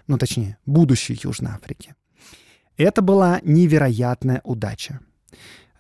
Ну, 0.06 0.16
точнее, 0.16 0.56
будущей 0.64 1.20
Южной 1.22 1.52
Африки. 1.52 1.94
Это 2.78 3.02
была 3.02 3.40
невероятная 3.42 4.40
удача. 4.44 5.00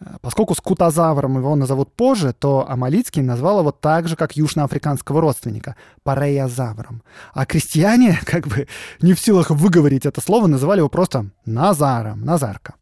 Э, 0.00 0.16
поскольку 0.20 0.54
скутозавром 0.54 1.38
его 1.38 1.54
назовут 1.56 1.92
позже, 1.92 2.32
то 2.32 2.68
Амалицкий 2.68 3.22
назвал 3.22 3.60
его 3.60 3.72
так 3.72 4.08
же, 4.08 4.16
как 4.16 4.36
южноафриканского 4.36 5.20
родственника— 5.20 5.76
пареязавром. 6.02 7.02
А 7.32 7.46
крестьяне, 7.46 8.18
как 8.24 8.46
бы 8.48 8.66
не 9.00 9.14
в 9.14 9.20
силах 9.20 9.50
выговорить 9.50 10.06
это 10.06 10.20
слово, 10.20 10.46
называли 10.46 10.78
его 10.78 10.88
просто 10.88 11.26
Назаром, 11.44 12.24
Назарка. 12.24 12.74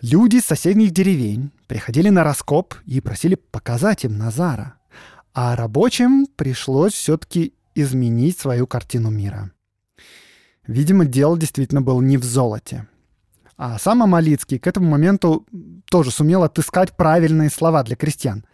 Люди 0.00 0.36
из 0.36 0.44
соседних 0.44 0.92
деревень 0.92 1.50
приходили 1.66 2.08
на 2.08 2.22
раскоп 2.22 2.74
и 2.86 3.00
просили 3.00 3.34
показать 3.34 4.04
им 4.04 4.16
Назара. 4.16 4.74
А 5.34 5.56
рабочим 5.56 6.26
пришлось 6.36 6.92
все-таки 6.92 7.52
изменить 7.74 8.38
свою 8.38 8.66
картину 8.66 9.10
мира. 9.10 9.50
Видимо, 10.66 11.04
дело 11.04 11.38
действительно 11.38 11.80
было 11.80 12.00
не 12.00 12.16
в 12.16 12.24
золоте. 12.24 12.86
А 13.58 13.76
сам 13.80 14.04
Амалицкий 14.04 14.60
к 14.60 14.68
этому 14.68 14.88
моменту 14.88 15.44
тоже 15.90 16.12
сумел 16.12 16.44
отыскать 16.44 16.96
правильные 16.96 17.50
слова 17.50 17.82
для 17.82 17.96
крестьян. 17.96 18.44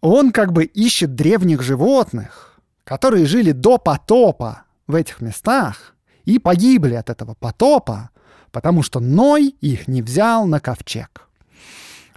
Он 0.00 0.30
как 0.30 0.52
бы 0.52 0.64
ищет 0.64 1.16
древних 1.16 1.62
животных, 1.62 2.60
которые 2.84 3.26
жили 3.26 3.50
до 3.50 3.76
потопа 3.76 4.62
в 4.86 4.94
этих 4.94 5.20
местах 5.20 5.96
и 6.24 6.38
погибли 6.38 6.94
от 6.94 7.10
этого 7.10 7.34
потопа, 7.34 8.10
потому 8.52 8.84
что 8.84 9.00
Ной 9.00 9.48
их 9.60 9.88
не 9.88 10.00
взял 10.00 10.46
на 10.46 10.60
ковчег. 10.60 11.28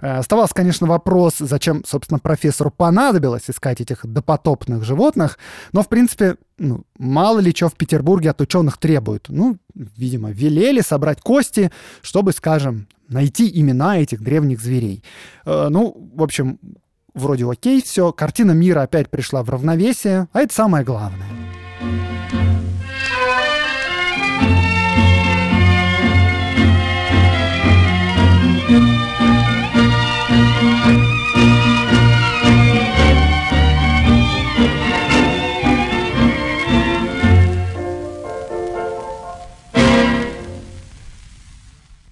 Э, 0.00 0.18
оставался, 0.18 0.54
конечно, 0.54 0.86
вопрос, 0.86 1.34
зачем, 1.38 1.84
собственно, 1.84 2.18
профессору 2.18 2.70
понадобилось 2.70 3.48
искать 3.48 3.80
этих 3.80 4.06
допотопных 4.06 4.84
животных, 4.84 5.38
но, 5.72 5.82
в 5.82 5.88
принципе, 5.88 6.36
ну, 6.58 6.84
мало 6.98 7.40
ли 7.40 7.52
что 7.54 7.68
в 7.68 7.74
Петербурге 7.74 8.30
от 8.30 8.40
ученых 8.40 8.78
требуют. 8.78 9.26
Ну, 9.28 9.56
видимо, 9.74 10.30
велели 10.30 10.80
собрать 10.80 11.20
кости, 11.20 11.70
чтобы, 12.02 12.32
скажем, 12.32 12.86
найти 13.08 13.50
имена 13.60 13.98
этих 13.98 14.22
древних 14.22 14.60
зверей. 14.60 15.02
Э, 15.44 15.68
ну, 15.70 16.10
в 16.14 16.22
общем, 16.22 16.58
вроде 17.14 17.50
окей, 17.50 17.82
все, 17.82 18.12
картина 18.12 18.52
мира 18.52 18.82
опять 18.82 19.10
пришла 19.10 19.42
в 19.42 19.50
равновесие, 19.50 20.28
а 20.32 20.40
это 20.40 20.54
самое 20.54 20.84
главное. 20.84 21.26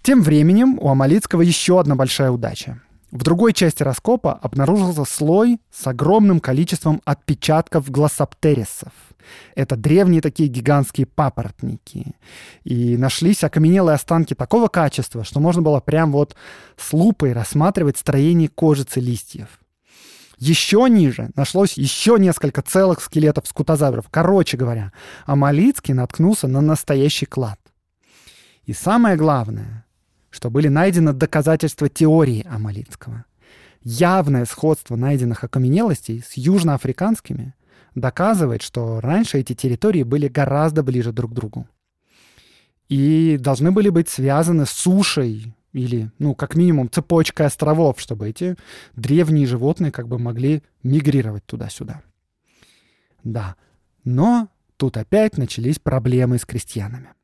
Тем 0.07 0.23
временем 0.23 0.79
у 0.81 0.89
Амалицкого 0.89 1.43
еще 1.43 1.81
одна 1.81 1.97
большая 1.97 2.31
удача. 2.31 2.81
В 3.11 3.25
другой 3.25 3.53
части 3.53 3.83
раскопа 3.83 4.35
обнаружился 4.35 5.05
слой 5.05 5.59
с 5.73 5.85
огромным 5.85 6.39
количеством 6.39 7.03
отпечатков 7.05 7.91
глоссоптерисов. 7.91 8.93
Это 9.57 9.75
древние 9.75 10.21
такие 10.21 10.49
гигантские 10.49 11.09
папоротники. 11.09 12.15
И 12.63 12.97
нашлись 12.97 13.43
окаменелые 13.43 13.97
останки 13.97 14.35
такого 14.35 14.69
качества, 14.69 15.25
что 15.25 15.41
можно 15.41 15.61
было 15.61 15.81
прям 15.81 16.13
вот 16.13 16.37
с 16.77 16.93
лупой 16.93 17.33
рассматривать 17.33 17.99
строение 17.99 18.47
кожицы 18.49 19.01
листьев. 19.01 19.59
Еще 20.39 20.87
ниже 20.89 21.31
нашлось 21.35 21.73
еще 21.73 22.17
несколько 22.17 22.63
целых 22.63 23.01
скелетов 23.01 23.49
скутозавров. 23.49 24.07
Короче 24.13 24.57
говоря, 24.57 24.93
Амалицкий 25.25 25.95
наткнулся 25.95 26.47
на 26.47 26.61
настоящий 26.61 27.27
клад. 27.27 27.59
И 28.67 28.73
самое 28.73 29.17
главное, 29.17 29.86
что 30.37 30.51
были 30.51 30.69
найдены 30.69 31.15
доказательства 31.15 31.89
теории 31.89 32.47
Амалинского. 32.47 33.25
Явное 33.83 34.45
сходство 34.45 34.95
найденных 34.95 35.45
окаменелостей 35.45 36.23
с 36.23 36.37
южноафриканскими 36.37 37.55
доказывает, 37.95 38.61
что 38.61 39.01
раньше 39.01 39.39
эти 39.39 39.55
территории 39.55 40.03
были 40.03 40.29
гораздо 40.29 40.83
ближе 40.83 41.13
друг 41.13 41.31
к 41.31 41.35
другу. 41.35 41.67
И 42.91 43.39
должны 43.41 43.73
были 43.73 43.89
быть 43.89 44.11
связаны 44.11 44.67
с 44.67 44.71
сушей 44.71 45.55
или, 45.73 46.11
ну, 46.19 46.35
как 46.35 46.55
минимум, 46.55 46.91
цепочкой 46.91 47.47
островов, 47.47 47.99
чтобы 47.99 48.29
эти 48.29 48.57
древние 48.95 49.47
животные 49.47 49.91
как 49.91 50.07
бы 50.07 50.19
могли 50.19 50.63
мигрировать 50.83 51.47
туда-сюда. 51.47 52.03
Да, 53.25 53.57
но 54.05 54.49
тут 54.77 54.99
опять 54.99 55.39
начались 55.39 55.79
проблемы 55.79 56.39
с 56.39 56.45
крестьянами. 56.45 57.16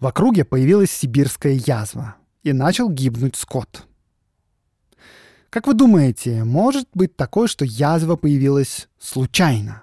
В 0.00 0.06
округе 0.06 0.44
появилась 0.44 0.90
сибирская 0.92 1.54
язва, 1.54 2.16
и 2.44 2.52
начал 2.52 2.88
гибнуть 2.88 3.36
скот. 3.36 3.84
Как 5.50 5.66
вы 5.66 5.74
думаете, 5.74 6.44
может 6.44 6.88
быть 6.94 7.16
такое, 7.16 7.48
что 7.48 7.64
язва 7.64 8.16
появилась 8.16 8.88
случайно? 9.00 9.82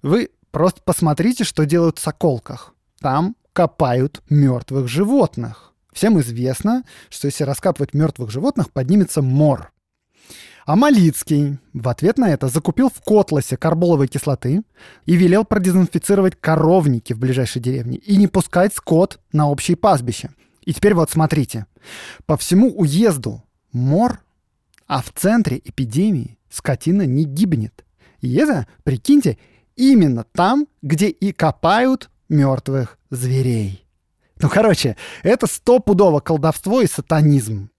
Вы 0.00 0.30
просто 0.50 0.80
посмотрите, 0.82 1.44
что 1.44 1.66
делают 1.66 1.98
в 1.98 2.02
Соколках. 2.02 2.74
Там 3.00 3.36
копают 3.52 4.22
мертвых 4.30 4.88
животных. 4.88 5.74
Всем 5.92 6.18
известно, 6.20 6.84
что 7.10 7.26
если 7.26 7.44
раскапывать 7.44 7.94
мертвых 7.94 8.30
животных, 8.30 8.70
поднимется 8.70 9.22
мор. 9.22 9.72
А 10.66 10.76
Малицкий 10.76 11.58
в 11.74 11.88
ответ 11.88 12.16
на 12.16 12.30
это 12.30 12.48
закупил 12.48 12.88
в 12.88 13.02
Котласе 13.02 13.56
карболовой 13.56 14.08
кислоты 14.08 14.62
и 15.04 15.16
велел 15.16 15.44
продезинфицировать 15.44 16.40
коровники 16.40 17.12
в 17.12 17.18
ближайшей 17.18 17.60
деревне 17.60 17.98
и 17.98 18.16
не 18.16 18.28
пускать 18.28 18.74
скот 18.74 19.20
на 19.32 19.48
общие 19.48 19.76
пастбища. 19.76 20.30
И 20.62 20.72
теперь 20.72 20.94
вот 20.94 21.10
смотрите. 21.10 21.66
По 22.24 22.38
всему 22.38 22.70
уезду 22.70 23.44
мор, 23.72 24.20
а 24.86 25.02
в 25.02 25.12
центре 25.12 25.60
эпидемии 25.62 26.38
скотина 26.48 27.02
не 27.02 27.24
гибнет. 27.24 27.84
И 28.20 28.34
это, 28.36 28.66
прикиньте, 28.84 29.36
именно 29.76 30.24
там, 30.24 30.66
где 30.80 31.08
и 31.08 31.32
копают 31.32 32.08
мертвых 32.30 32.98
зверей. 33.10 33.86
Ну, 34.40 34.48
короче, 34.48 34.96
это 35.22 35.46
стопудово 35.46 36.20
колдовство 36.20 36.80
и 36.80 36.86
сатанизм. 36.86 37.70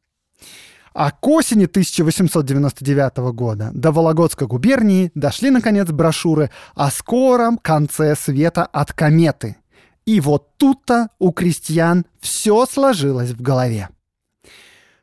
А 0.97 1.11
к 1.11 1.27
осени 1.27 1.65
1899 1.65 3.17
года 3.33 3.69
до 3.73 3.91
Вологодской 3.91 4.47
губернии 4.47 5.11
дошли, 5.13 5.51
наконец, 5.51 5.89
брошюры 5.89 6.51
о 6.73 6.89
скором 6.89 7.57
конце 7.57 8.15
света 8.15 8.65
от 8.65 8.93
кометы. 8.93 9.57
И 10.05 10.21
вот 10.21 10.55
тут-то 10.55 11.09
у 11.19 11.33
крестьян 11.33 12.05
все 12.21 12.65
сложилось 12.65 13.31
в 13.31 13.41
голове. 13.41 13.89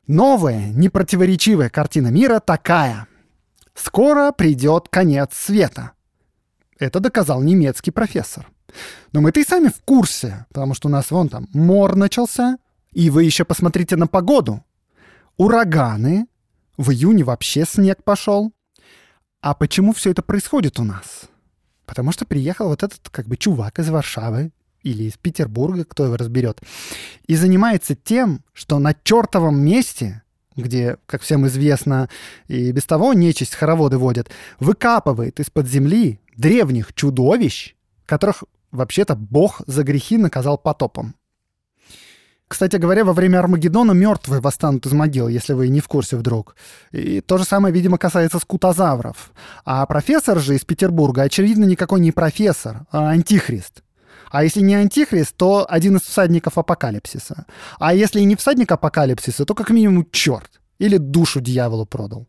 Новая, 0.07 0.71
непротиворечивая 0.71 1.69
картина 1.69 2.09
мира 2.09 2.41
такая. 2.41 3.07
Скоро 3.75 4.33
придет 4.33 4.89
конец 4.89 5.35
света. 5.35 5.93
Это 6.79 7.01
доказал 7.01 7.43
немецкий 7.43 7.91
профессор. 7.91 8.51
Но 9.13 9.21
мы-то 9.21 9.41
и 9.41 9.45
сами 9.45 9.69
в 9.69 9.83
курсе, 9.85 10.47
потому 10.49 10.73
что 10.73 10.89
у 10.89 10.91
нас 10.91 11.11
вон 11.11 11.29
там 11.29 11.49
мор 11.53 11.97
начался, 11.97 12.57
и 12.93 13.11
вы 13.11 13.25
еще 13.25 13.45
посмотрите 13.45 13.97
на 13.97 14.07
погоду 14.07 14.65
ураганы, 15.37 16.27
в 16.77 16.91
июне 16.91 17.25
вообще 17.25 17.65
снег 17.65 18.03
пошел. 18.05 18.53
А 19.41 19.55
почему 19.55 19.93
все 19.93 20.11
это 20.11 20.23
происходит 20.23 20.79
у 20.79 20.85
нас? 20.85 21.23
Потому 21.85 22.13
что 22.13 22.25
приехал 22.25 22.69
вот 22.69 22.83
этот 22.83 23.09
как 23.11 23.27
бы 23.27 23.37
чувак 23.37 23.79
из 23.79 23.89
Варшавы 23.89 24.53
или 24.83 25.05
из 25.05 25.17
Петербурга, 25.17 25.85
кто 25.85 26.05
его 26.05 26.17
разберет, 26.17 26.61
и 27.27 27.37
занимается 27.37 27.95
тем, 27.95 28.43
что 28.53 28.79
на 28.79 28.95
чертовом 28.95 29.61
месте, 29.61 30.23
где, 30.57 30.97
как 31.07 31.23
всем 31.23 31.47
известно, 31.47 32.09
и 32.49 32.73
без 32.73 32.85
того 32.85 33.15
нечисть 33.15 33.55
хороводы 33.55 33.99
водят, 33.99 34.31
выкапывает 34.61 35.41
из-под 35.41 35.67
земли 35.67 36.21
древних 36.37 36.95
чудовищ, 36.95 37.75
которых 38.07 38.45
вообще-то 38.71 39.15
Бог 39.15 39.63
за 39.67 39.83
грехи 39.85 40.19
наказал 40.19 40.59
потопом. 40.59 41.15
Кстати 42.53 42.77
говоря, 42.77 43.03
во 43.03 43.15
время 43.15 43.39
Армагеддона 43.39 43.93
мертвые 43.93 44.43
восстанут 44.43 44.85
из 44.85 44.93
могил, 44.93 45.27
если 45.27 45.55
вы 45.55 45.69
не 45.69 45.81
в 45.81 45.89
курсе 45.89 46.19
вдруг. 46.19 46.55
И 46.91 47.23
то 47.23 47.39
же 47.39 47.45
самое, 47.45 47.73
видимо, 47.73 47.97
касается 47.97 48.39
скутозавров. 48.39 49.33
А 49.65 49.87
профессор 49.87 50.39
же 50.39 50.55
из 50.55 50.63
Петербурга, 50.63 51.23
очевидно, 51.23 51.65
никакой 51.65 52.01
не 52.01 52.13
профессор, 52.13 52.83
а 52.91 53.09
антихрист. 53.09 53.83
А 54.31 54.45
если 54.45 54.61
не 54.61 54.75
антихрист, 54.75 55.35
то 55.35 55.65
один 55.67 55.97
из 55.97 56.03
всадников 56.03 56.59
апокалипсиса. 56.59 57.47
А 57.79 57.95
если 57.95 58.21
и 58.21 58.27
не 58.27 58.37
всадник 58.37 58.71
апокалипсиса, 58.71 59.47
то 59.47 59.55
как 59.55 59.71
минимум 59.71 60.07
черт. 60.13 60.61
Или 60.79 60.99
душу 60.99 61.41
дьяволу 61.41 61.87
продал. 61.87 62.29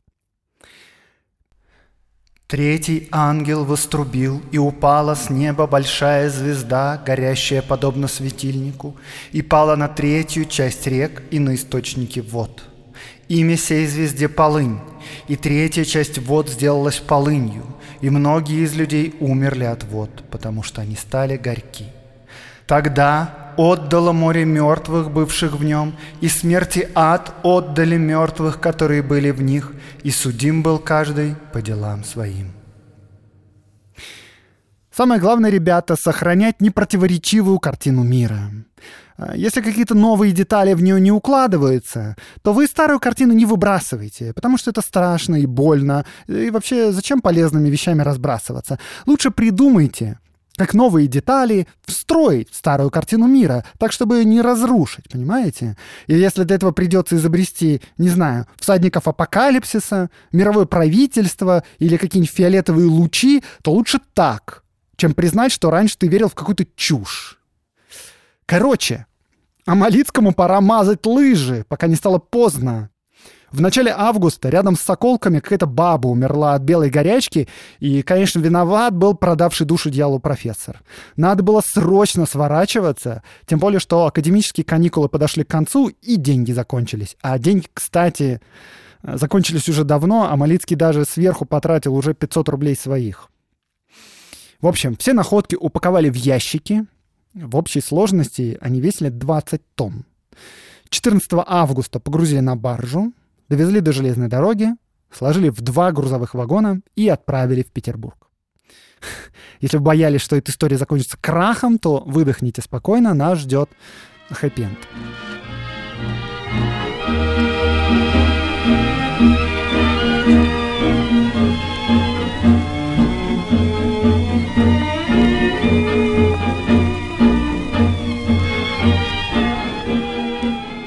Третий 2.48 3.08
ангел 3.12 3.66
вострубил, 3.66 4.42
и 4.52 4.58
упала 4.58 5.16
с 5.16 5.30
неба 5.30 5.66
большая 5.66 6.30
звезда, 6.30 7.02
горящая 7.04 7.62
подобно 7.62 8.08
светильнику, 8.08 8.96
и 9.32 9.42
пала 9.42 9.76
на 9.76 9.88
третью 9.88 10.46
часть 10.46 10.86
рек 10.86 11.24
и 11.32 11.40
на 11.40 11.56
источники 11.56 12.20
вод. 12.20 12.64
Имя 13.28 13.58
сей 13.58 13.88
звезде 13.88 14.30
Полынь, 14.30 14.80
и 15.28 15.36
третья 15.36 15.86
часть 15.86 16.20
вод 16.20 16.50
сделалась 16.50 17.00
полынью, 17.00 17.66
и 18.02 18.10
многие 18.10 18.64
из 18.64 18.76
людей 18.76 19.16
умерли 19.20 19.64
от 19.64 19.84
вод, 19.86 20.24
потому 20.30 20.62
что 20.62 20.82
они 20.82 20.96
стали 20.96 21.38
горьки. 21.38 21.86
Тогда 22.68 23.43
отдало 23.58 24.12
море 24.12 24.46
мертвых, 24.46 25.12
бывших 25.12 25.54
в 25.54 25.64
нем, 25.64 25.96
и 26.22 26.28
смерти 26.28 26.90
ад 26.96 27.34
отдали 27.44 27.98
мертвых, 27.98 28.60
которые 28.60 29.02
были 29.02 29.32
в 29.32 29.42
них, 29.42 29.72
и 30.04 30.12
судим 30.12 30.64
был 30.64 30.80
каждый 30.80 31.36
по 31.52 31.62
делам 31.62 32.04
своим. 32.04 32.52
Самое 34.96 35.20
главное, 35.20 35.50
ребята, 35.50 35.96
сохранять 35.96 36.62
непротиворечивую 36.62 37.60
картину 37.60 38.04
мира. 38.04 38.52
Если 39.36 39.62
какие-то 39.62 39.96
новые 39.96 40.34
детали 40.34 40.74
в 40.74 40.82
нее 40.82 41.00
не 41.00 41.12
укладываются, 41.12 42.16
то 42.42 42.54
вы 42.54 42.68
старую 42.68 43.00
картину 43.00 43.34
не 43.34 43.46
выбрасывайте, 43.46 44.34
потому 44.34 44.58
что 44.58 44.72
это 44.72 44.82
страшно 44.82 45.36
и 45.36 45.46
больно. 45.46 46.06
И 46.28 46.50
вообще, 46.50 46.92
зачем 46.92 47.22
полезными 47.22 47.70
вещами 47.70 48.02
разбрасываться? 48.02 48.80
Лучше 49.06 49.32
придумайте, 49.32 50.20
как 50.56 50.74
новые 50.74 51.08
детали 51.08 51.68
встроить 51.86 52.52
в 52.52 52.56
старую 52.56 52.92
картину 52.92 53.28
мира, 53.28 53.66
так, 53.80 53.92
чтобы 53.92 54.24
не 54.24 54.42
разрушить, 54.42 55.10
понимаете? 55.10 55.78
И 56.08 56.16
если 56.16 56.44
для 56.44 56.56
этого 56.58 56.72
придется 56.72 57.16
изобрести, 57.16 57.82
не 57.98 58.10
знаю, 58.10 58.48
всадников 58.60 59.08
апокалипсиса, 59.08 60.10
мировое 60.32 60.66
правительство 60.66 61.64
или 61.80 61.98
какие-нибудь 61.98 62.34
фиолетовые 62.34 62.88
лучи, 62.88 63.44
то 63.64 63.72
лучше 63.72 64.00
так, 64.14 64.64
чем 64.96 65.14
признать, 65.14 65.52
что 65.52 65.72
раньше 65.72 65.98
ты 65.98 66.08
верил 66.08 66.30
в 66.30 66.36
какую-то 66.36 66.66
чушь. 66.76 67.40
Короче, 68.46 69.08
Амалицкому 69.66 70.34
пора 70.34 70.60
мазать 70.62 71.06
лыжи, 71.06 71.66
пока 71.68 71.88
не 71.88 71.96
стало 71.96 72.20
поздно. 72.20 72.90
В 73.54 73.62
начале 73.62 73.94
августа 73.96 74.50
рядом 74.50 74.76
с 74.76 74.82
Соколками 74.82 75.40
какая-то 75.40 75.68
баба 75.68 76.08
умерла 76.08 76.56
от 76.56 76.64
белой 76.64 76.90
горячки, 76.90 77.48
и, 77.80 78.02
конечно, 78.02 78.40
виноват 78.40 78.96
был 78.96 79.14
продавший 79.14 79.68
душу 79.68 79.92
дьяволу 79.92 80.20
профессор. 80.20 80.82
Надо 81.18 81.44
было 81.44 81.62
срочно 81.64 82.26
сворачиваться, 82.26 83.22
тем 83.46 83.60
более, 83.60 83.80
что 83.80 84.08
академические 84.08 84.66
каникулы 84.66 85.08
подошли 85.08 85.44
к 85.44 85.50
концу, 85.50 85.90
и 85.90 86.16
деньги 86.16 86.52
закончились. 86.52 87.16
А 87.22 87.38
деньги, 87.38 87.68
кстати, 87.72 88.42
закончились 89.04 89.70
уже 89.70 89.84
давно, 89.84 90.32
а 90.32 90.36
Малицкий 90.36 90.76
даже 90.76 91.06
сверху 91.06 91.46
потратил 91.46 91.94
уже 91.94 92.16
500 92.16 92.50
рублей 92.50 92.76
своих. 92.76 93.30
В 94.62 94.68
общем, 94.68 94.96
все 94.98 95.14
находки 95.14 95.54
упаковали 95.54 96.10
в 96.10 96.16
ящики. 96.16 96.88
В 97.36 97.56
общей 97.56 97.82
сложности 97.82 98.58
они 98.62 98.82
весили 98.82 99.10
20 99.10 99.62
тонн. 99.76 100.06
14 100.90 101.30
августа 101.46 102.00
погрузили 102.00 102.40
на 102.40 102.56
баржу, 102.56 103.14
довезли 103.50 103.82
до 103.82 103.92
железной 103.92 104.28
дороги, 104.28 104.70
сложили 105.12 105.50
в 105.50 105.62
два 105.62 105.92
грузовых 105.92 106.34
вагона 106.34 106.82
и 106.96 107.08
отправили 107.08 107.64
в 107.64 107.72
Петербург. 107.72 108.30
Если 109.62 109.78
вы 109.78 109.84
боялись, 109.84 110.22
что 110.22 110.36
эта 110.36 110.52
история 110.52 110.78
закончится 110.78 111.18
крахом, 111.20 111.78
то 111.78 112.04
выдохните 112.06 112.62
спокойно, 112.62 113.14
нас 113.14 113.40
ждет 113.40 113.70
хэппи-энд. 114.32 114.78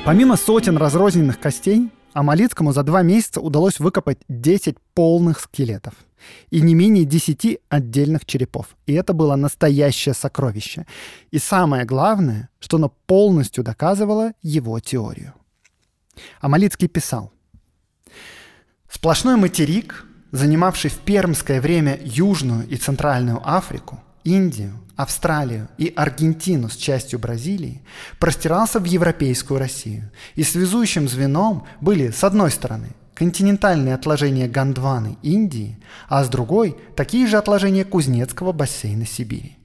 Помимо 0.05 0.37
сотен 0.37 0.77
разрозненных 0.77 1.41
костей, 1.41 1.91
Амалицкому 2.17 2.73
за 2.73 2.83
два 2.83 3.03
месяца 3.03 3.43
удалось 3.43 3.79
выкопать 3.79 4.17
10 4.29 4.79
полных 4.95 5.39
скелетов 5.39 5.93
и 6.49 6.62
не 6.62 6.75
менее 6.75 7.05
10 7.05 7.59
отдельных 7.69 8.25
черепов. 8.25 8.75
И 8.87 8.95
это 8.95 9.12
было 9.12 9.37
настоящее 9.37 10.14
сокровище. 10.14 10.87
И 11.31 11.39
самое 11.39 11.85
главное, 11.85 12.49
что 12.59 12.79
оно 12.79 12.89
полностью 13.07 13.62
доказывало 13.62 14.33
его 14.41 14.81
теорию. 14.81 15.35
Амалицкий 16.41 16.89
писал. 16.89 17.33
Сплошной 18.91 19.37
материк, 19.37 20.07
занимавший 20.33 20.89
в 20.89 20.97
пермское 21.01 21.61
время 21.61 22.01
Южную 22.03 22.67
и 22.67 22.77
Центральную 22.77 23.43
Африку, 23.45 24.01
Индию, 24.27 24.72
Австралию 24.97 25.68
и 25.79 25.93
Аргентину 25.95 26.68
с 26.68 26.77
частью 26.77 27.20
Бразилии, 27.20 27.81
простирался 28.18 28.81
в 28.81 28.85
европейскую 28.85 29.61
Россию. 29.61 30.11
И 30.35 30.43
связующим 30.43 31.09
звеном 31.09 31.64
были, 31.81 32.11
с 32.11 32.24
одной 32.24 32.51
стороны, 32.51 32.89
континентальные 33.14 33.95
отложения 33.95 34.49
Гондваны 34.49 35.16
Индии, 35.22 35.79
а 36.09 36.24
с 36.24 36.29
другой– 36.29 36.77
такие 36.97 37.29
же 37.29 37.37
отложения 37.37 37.85
Кузнецкого 37.85 38.51
бассейна 38.51 39.07
Сибири. 39.07 39.57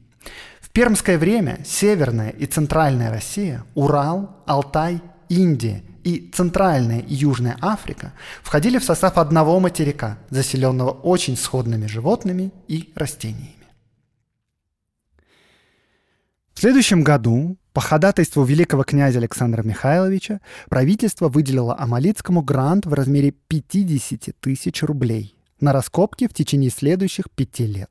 В 0.61 0.69
пермское 0.69 1.17
время 1.17 1.59
Северная 1.65 2.29
и 2.29 2.45
Центральная 2.45 3.09
Россия, 3.09 3.63
Урал, 3.73 4.29
Алтай, 4.45 5.01
Индия 5.27 5.81
и 6.03 6.29
Центральная 6.33 6.99
и 6.99 7.15
Южная 7.15 7.57
Африка 7.61 8.13
входили 8.43 8.77
в 8.77 8.83
состав 8.83 9.17
одного 9.17 9.59
материка, 9.59 10.19
заселенного 10.29 10.91
очень 10.91 11.35
сходными 11.35 11.87
животными 11.87 12.51
и 12.67 12.91
растениями. 12.95 13.60
В 16.61 16.63
следующем 16.63 17.03
году 17.03 17.57
по 17.73 17.81
ходатайству 17.81 18.43
великого 18.43 18.83
князя 18.83 19.17
Александра 19.17 19.63
Михайловича 19.63 20.41
правительство 20.69 21.27
выделило 21.27 21.75
Амалицкому 21.75 22.43
грант 22.43 22.85
в 22.85 22.93
размере 22.93 23.31
50 23.31 24.35
тысяч 24.39 24.83
рублей 24.83 25.35
на 25.59 25.73
раскопки 25.73 26.27
в 26.27 26.35
течение 26.35 26.69
следующих 26.69 27.31
пяти 27.31 27.65
лет. 27.65 27.89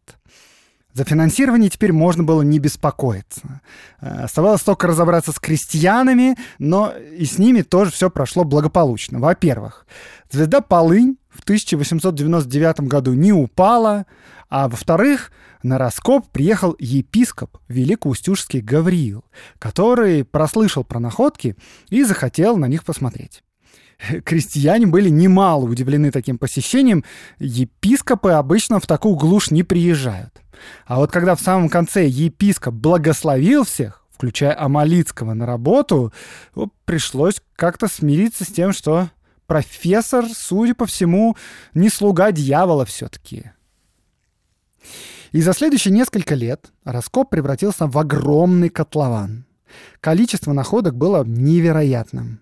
За 0.92 1.02
финансирование 1.02 1.68
теперь 1.68 1.92
можно 1.92 2.22
было 2.22 2.42
не 2.42 2.60
беспокоиться. 2.60 3.60
Э, 4.00 4.22
оставалось 4.22 4.62
только 4.62 4.86
разобраться 4.86 5.32
с 5.32 5.40
крестьянами, 5.40 6.36
но 6.60 6.92
и 6.92 7.24
с 7.24 7.38
ними 7.38 7.62
тоже 7.62 7.90
все 7.90 8.08
прошло 8.08 8.44
благополучно. 8.44 9.18
Во-первых, 9.18 9.84
звезда 10.30 10.60
Полынь 10.60 11.16
в 11.30 11.42
1899 11.42 12.80
году 12.80 13.14
не 13.14 13.32
упала, 13.32 14.06
а 14.48 14.68
во-вторых, 14.68 15.30
на 15.62 15.78
раскоп 15.78 16.28
приехал 16.30 16.74
епископ 16.78 17.58
Великоустюжский 17.68 18.60
Гавриил, 18.60 19.24
который 19.58 20.24
прослышал 20.24 20.84
про 20.84 20.98
находки 20.98 21.56
и 21.88 22.02
захотел 22.02 22.56
на 22.56 22.66
них 22.66 22.84
посмотреть. 22.84 23.42
Крестьяне 24.24 24.86
были 24.86 25.08
немало 25.08 25.64
удивлены 25.66 26.10
таким 26.10 26.38
посещением. 26.38 27.04
Епископы 27.38 28.30
обычно 28.30 28.80
в 28.80 28.86
такую 28.86 29.16
глушь 29.16 29.50
не 29.50 29.62
приезжают. 29.62 30.40
А 30.86 30.96
вот 30.96 31.10
когда 31.10 31.34
в 31.34 31.40
самом 31.40 31.68
конце 31.68 32.06
епископ 32.06 32.74
благословил 32.74 33.64
всех, 33.64 34.04
включая 34.10 34.58
Амалицкого 34.58 35.32
на 35.34 35.46
работу, 35.46 36.12
пришлось 36.84 37.40
как-то 37.56 37.88
смириться 37.88 38.44
с 38.44 38.48
тем, 38.48 38.72
что 38.72 39.10
профессор, 39.50 40.26
судя 40.32 40.76
по 40.76 40.86
всему, 40.86 41.36
не 41.74 41.88
слуга 41.88 42.30
дьявола 42.30 42.84
все-таки. 42.84 43.50
И 45.32 45.42
за 45.42 45.52
следующие 45.54 45.92
несколько 45.92 46.36
лет 46.36 46.70
раскоп 46.84 47.30
превратился 47.30 47.88
в 47.88 47.98
огромный 47.98 48.68
котлован. 48.68 49.46
Количество 50.00 50.52
находок 50.52 50.94
было 50.94 51.24
невероятным. 51.24 52.38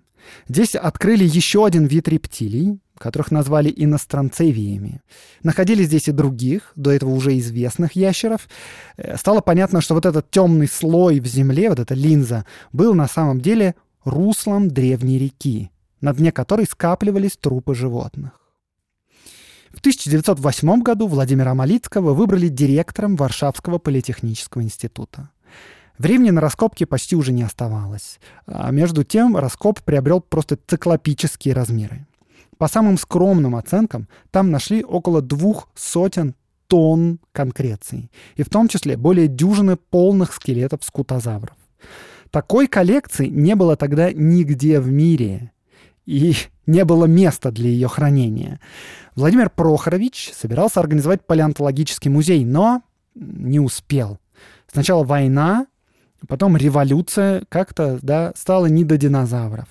Здесь 0.49 0.75
открыли 0.75 1.25
еще 1.25 1.65
один 1.65 1.87
вид 1.87 2.09
рептилий, 2.09 2.79
которых 2.99 3.31
назвали 3.31 3.73
иностранцевиями. 3.75 5.01
Находили 5.43 5.85
здесь 5.85 6.09
и 6.09 6.13
других, 6.13 6.73
до 6.77 6.93
этого 6.93 7.09
уже 7.09 7.39
известных 7.39 7.93
ящеров. 7.93 8.47
Э, 8.99 9.17
стало 9.17 9.41
понятно, 9.41 9.81
что 9.81 9.95
вот 9.95 10.05
этот 10.05 10.31
темный 10.31 10.69
слой 10.69 11.21
в 11.21 11.27
земле, 11.27 11.71
вот 11.71 11.79
эта 11.79 11.95
линза, 11.95 12.45
был 12.71 12.93
на 12.93 13.09
самом 13.09 13.41
деле 13.41 13.77
руслом 14.05 14.69
древней 14.69 15.19
реки, 15.19 15.71
на 16.01 16.13
дне 16.13 16.33
которой 16.33 16.67
скапливались 16.67 17.37
трупы 17.37 17.75
животных. 17.75 18.41
В 19.71 19.81
1908 19.81 20.83
году 20.83 21.07
Владимира 21.07 21.55
Малицкого 21.55 22.15
выбрали 22.15 22.49
директором 22.49 23.17
Варшавского 23.17 23.79
политехнического 23.79 24.63
института. 24.63 25.31
Времени 25.99 26.31
на 26.31 26.41
раскопки 26.41 26.85
почти 26.85 27.17
уже 27.17 27.33
не 27.33 27.43
оставалось. 27.43 28.21
А 28.47 28.71
между 28.71 29.05
тем 29.05 29.37
раскоп 29.37 29.81
приобрел 29.83 30.21
просто 30.21 30.57
циклопические 30.67 31.55
размеры. 31.55 32.07
По 32.57 32.69
самым 32.69 32.99
скромным 32.99 33.57
оценкам, 33.57 34.09
там 34.31 34.51
нашли 34.51 34.83
около 34.83 35.23
двух 35.23 35.69
сотен 35.75 36.35
тонн 36.67 37.19
конкреций, 37.33 38.11
и 38.37 38.43
в 38.43 38.51
том 38.51 38.69
числе 38.69 38.97
более 38.97 39.27
дюжины 39.27 39.77
полных 39.77 40.33
скелетов 40.33 40.85
скутозавров. 40.85 41.57
Такой 42.31 42.67
коллекции 42.67 43.27
не 43.27 43.55
было 43.55 43.77
тогда 43.77 44.13
нигде 44.13 44.81
в 44.81 44.91
мире 44.91 45.53
и 46.09 46.35
не 46.67 46.85
было 46.85 47.05
места 47.05 47.53
для 47.53 47.69
ее 47.69 47.87
хранения. 47.87 48.61
Владимир 49.15 49.51
Прохорович 49.51 50.33
собирался 50.35 50.81
организовать 50.81 51.27
палеонтологический 51.27 52.11
музей, 52.11 52.45
но 52.45 52.83
не 53.15 53.61
успел. 53.61 54.19
Сначала 54.73 55.05
война, 55.05 55.67
потом 56.27 56.57
революция, 56.57 57.43
как-то 57.49 57.99
да, 58.01 58.33
стало 58.37 58.67
не 58.67 58.85
до 58.85 58.97
динозавров. 58.97 59.67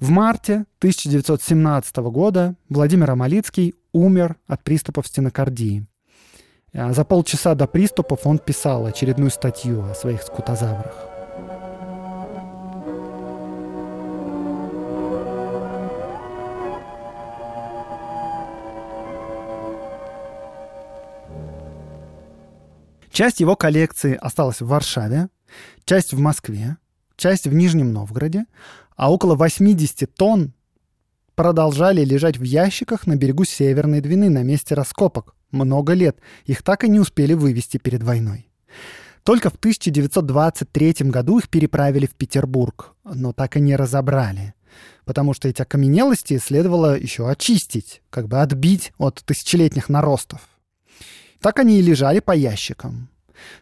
В 0.00 0.10
марте 0.10 0.66
1917 0.78 1.96
года 1.96 2.56
Владимир 2.68 3.10
Амалицкий 3.10 3.74
умер 3.92 4.36
от 4.46 4.62
приступов 4.62 5.06
стенокардии. 5.06 5.86
А 6.74 6.92
за 6.92 7.04
полчаса 7.04 7.54
до 7.54 7.66
приступов 7.66 8.26
он 8.26 8.38
писал 8.38 8.86
очередную 8.86 9.30
статью 9.30 9.84
о 9.84 9.94
своих 9.94 10.22
скутозаврах. 10.22 11.13
Часть 23.14 23.38
его 23.38 23.54
коллекции 23.54 24.18
осталась 24.20 24.60
в 24.60 24.66
Варшаве, 24.66 25.28
часть 25.84 26.12
в 26.12 26.18
Москве, 26.18 26.78
часть 27.16 27.46
в 27.46 27.54
Нижнем 27.54 27.92
Новгороде, 27.92 28.44
а 28.96 29.12
около 29.12 29.36
80 29.36 30.12
тонн 30.16 30.52
продолжали 31.36 32.04
лежать 32.04 32.38
в 32.38 32.42
ящиках 32.42 33.06
на 33.06 33.14
берегу 33.14 33.44
Северной 33.44 34.00
Двины 34.00 34.30
на 34.30 34.42
месте 34.42 34.74
раскопок. 34.74 35.36
Много 35.52 35.92
лет. 35.92 36.18
Их 36.46 36.64
так 36.64 36.82
и 36.82 36.88
не 36.88 36.98
успели 36.98 37.34
вывести 37.34 37.76
перед 37.76 38.02
войной. 38.02 38.50
Только 39.22 39.48
в 39.48 39.54
1923 39.54 40.94
году 41.02 41.38
их 41.38 41.48
переправили 41.48 42.06
в 42.06 42.16
Петербург, 42.16 42.96
но 43.04 43.32
так 43.32 43.56
и 43.56 43.60
не 43.60 43.76
разобрали. 43.76 44.54
Потому 45.04 45.34
что 45.34 45.46
эти 45.46 45.62
окаменелости 45.62 46.38
следовало 46.38 46.98
еще 46.98 47.30
очистить, 47.30 48.02
как 48.10 48.26
бы 48.26 48.40
отбить 48.40 48.92
от 48.98 49.22
тысячелетних 49.24 49.88
наростов. 49.88 50.40
Так 51.44 51.58
они 51.58 51.78
и 51.78 51.82
лежали 51.82 52.20
по 52.20 52.32
ящикам. 52.32 53.10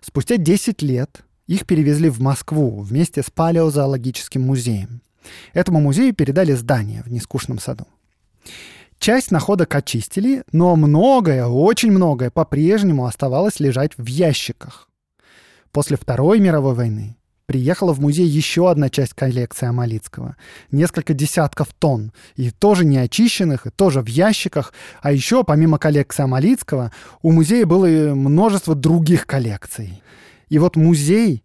Спустя 0.00 0.36
10 0.36 0.82
лет 0.82 1.24
их 1.48 1.66
перевезли 1.66 2.10
в 2.10 2.20
Москву 2.20 2.80
вместе 2.80 3.24
с 3.24 3.30
палеозоологическим 3.30 4.40
музеем. 4.40 5.00
Этому 5.52 5.80
музею 5.80 6.14
передали 6.14 6.52
здание 6.52 7.02
в 7.02 7.10
Нескучном 7.10 7.58
саду. 7.58 7.88
Часть 9.00 9.32
находок 9.32 9.74
очистили, 9.74 10.44
но 10.52 10.76
многое, 10.76 11.44
очень 11.44 11.90
многое 11.90 12.30
по-прежнему 12.30 13.04
оставалось 13.04 13.58
лежать 13.58 13.98
в 13.98 14.06
ящиках. 14.06 14.88
После 15.72 15.96
Второй 15.96 16.38
мировой 16.38 16.76
войны 16.76 17.16
приехала 17.46 17.92
в 17.92 18.00
музей 18.00 18.26
еще 18.26 18.70
одна 18.70 18.88
часть 18.88 19.14
коллекции 19.14 19.66
Амалицкого. 19.66 20.36
Несколько 20.70 21.14
десятков 21.14 21.68
тонн. 21.78 22.12
И 22.36 22.50
тоже 22.50 22.84
не 22.84 22.98
очищенных, 22.98 23.66
и 23.66 23.70
тоже 23.70 24.00
в 24.00 24.06
ящиках. 24.06 24.72
А 25.02 25.12
еще, 25.12 25.44
помимо 25.44 25.78
коллекции 25.78 26.22
Амалицкого, 26.22 26.92
у 27.22 27.32
музея 27.32 27.66
было 27.66 27.86
множество 28.14 28.74
других 28.74 29.26
коллекций. 29.26 30.02
И 30.48 30.58
вот 30.58 30.76
музей 30.76 31.44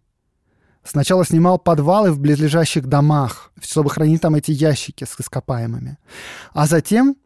сначала 0.84 1.24
снимал 1.24 1.58
подвалы 1.58 2.12
в 2.12 2.18
близлежащих 2.18 2.86
домах, 2.86 3.52
чтобы 3.60 3.90
хранить 3.90 4.22
там 4.22 4.34
эти 4.34 4.50
ящики 4.50 5.04
с 5.04 5.20
ископаемыми. 5.20 5.98
А 6.52 6.66
затем 6.66 7.16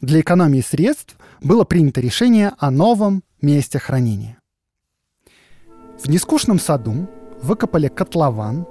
для 0.00 0.20
экономии 0.20 0.60
средств 0.60 1.16
было 1.40 1.64
принято 1.64 2.00
решение 2.00 2.52
о 2.58 2.70
новом 2.70 3.22
месте 3.40 3.78
хранения. 3.78 4.38
В 5.98 6.08
нескучном 6.08 6.60
саду 6.60 7.08
выкопали 7.42 7.88
котлован, 7.88 8.66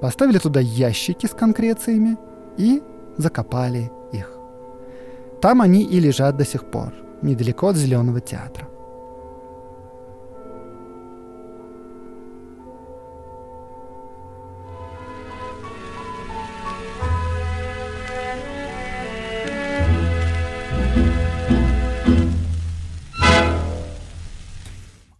поставили 0.00 0.38
туда 0.38 0.60
ящики 0.60 1.26
с 1.26 1.30
конкрециями 1.30 2.16
и 2.56 2.82
закопали 3.16 3.90
их. 4.12 4.32
Там 5.40 5.62
они 5.62 5.82
и 5.84 6.00
лежат 6.00 6.36
до 6.36 6.44
сих 6.44 6.64
пор, 6.70 6.92
недалеко 7.22 7.68
от 7.68 7.76
Зеленого 7.76 8.20
театра. 8.20 8.68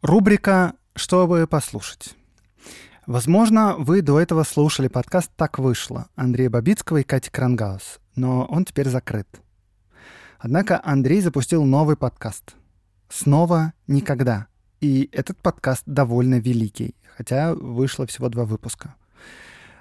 Рубрика 0.02 0.72
«Чтобы 0.94 1.46
послушать». 1.46 2.17
Возможно, 3.08 3.74
вы 3.78 4.02
до 4.02 4.20
этого 4.20 4.42
слушали 4.42 4.86
подкаст 4.86 5.30
«Так 5.34 5.58
вышло» 5.58 6.08
Андрея 6.14 6.50
Бабицкого 6.50 6.98
и 6.98 7.02
Кати 7.02 7.30
Крангаус, 7.30 8.00
но 8.16 8.44
он 8.44 8.66
теперь 8.66 8.90
закрыт. 8.90 9.26
Однако 10.38 10.78
Андрей 10.84 11.22
запустил 11.22 11.64
новый 11.64 11.96
подкаст 11.96 12.54
«Снова 13.08 13.72
никогда». 13.86 14.48
И 14.82 15.08
этот 15.10 15.38
подкаст 15.38 15.84
довольно 15.86 16.38
великий, 16.38 16.96
хотя 17.16 17.54
вышло 17.54 18.06
всего 18.06 18.28
два 18.28 18.44
выпуска. 18.44 18.94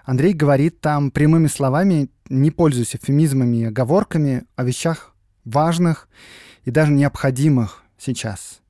Андрей 0.05 0.31
говорит 0.31 0.79
там 0.79 1.11
прямыми 1.11 1.47
словами, 1.47 2.09
не 2.29 2.49
пользуясь 2.49 2.95
эвфемизмами 2.95 3.57
и 3.57 3.65
оговорками, 3.65 4.45
о 4.55 4.63
вещах 4.63 5.13
важных 5.43 6.07
и 6.63 6.71
даже 6.71 6.93
необходимых 6.93 7.83
сейчас. 7.97 8.61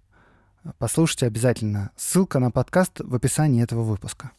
Послушайте 0.79 1.27
обязательно. 1.27 1.91
Ссылка 1.95 2.39
на 2.39 2.49
подкаст 2.49 3.01
в 3.01 3.13
описании 3.13 3.61
этого 3.61 3.83
выпуска. 3.83 4.31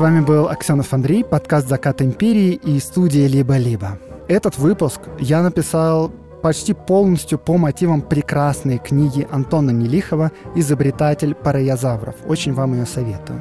Вами 0.00 0.20
был 0.20 0.48
Аксенов 0.48 0.94
Андрей, 0.94 1.22
подкаст 1.22 1.68
«Закат 1.68 2.00
империи» 2.00 2.54
и 2.54 2.80
студия 2.80 3.26
«Либо-либо». 3.28 3.98
Этот 4.28 4.56
выпуск 4.56 5.02
я 5.18 5.42
написал 5.42 6.10
почти 6.42 6.72
полностью 6.72 7.38
по 7.38 7.58
мотивам 7.58 8.00
прекрасной 8.00 8.78
книги 8.78 9.28
Антона 9.30 9.72
Мелихова 9.72 10.32
«Изобретатель 10.54 11.34
пароязавров». 11.34 12.14
Очень 12.26 12.54
вам 12.54 12.72
ее 12.72 12.86
советую. 12.86 13.40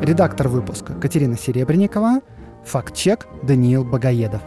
Редактор 0.00 0.48
выпуска 0.48 0.94
Катерина 0.94 1.36
Серебренникова, 1.36 2.20
факт-чек 2.64 3.26
Даниил 3.42 3.84
Богоедов. 3.84 4.40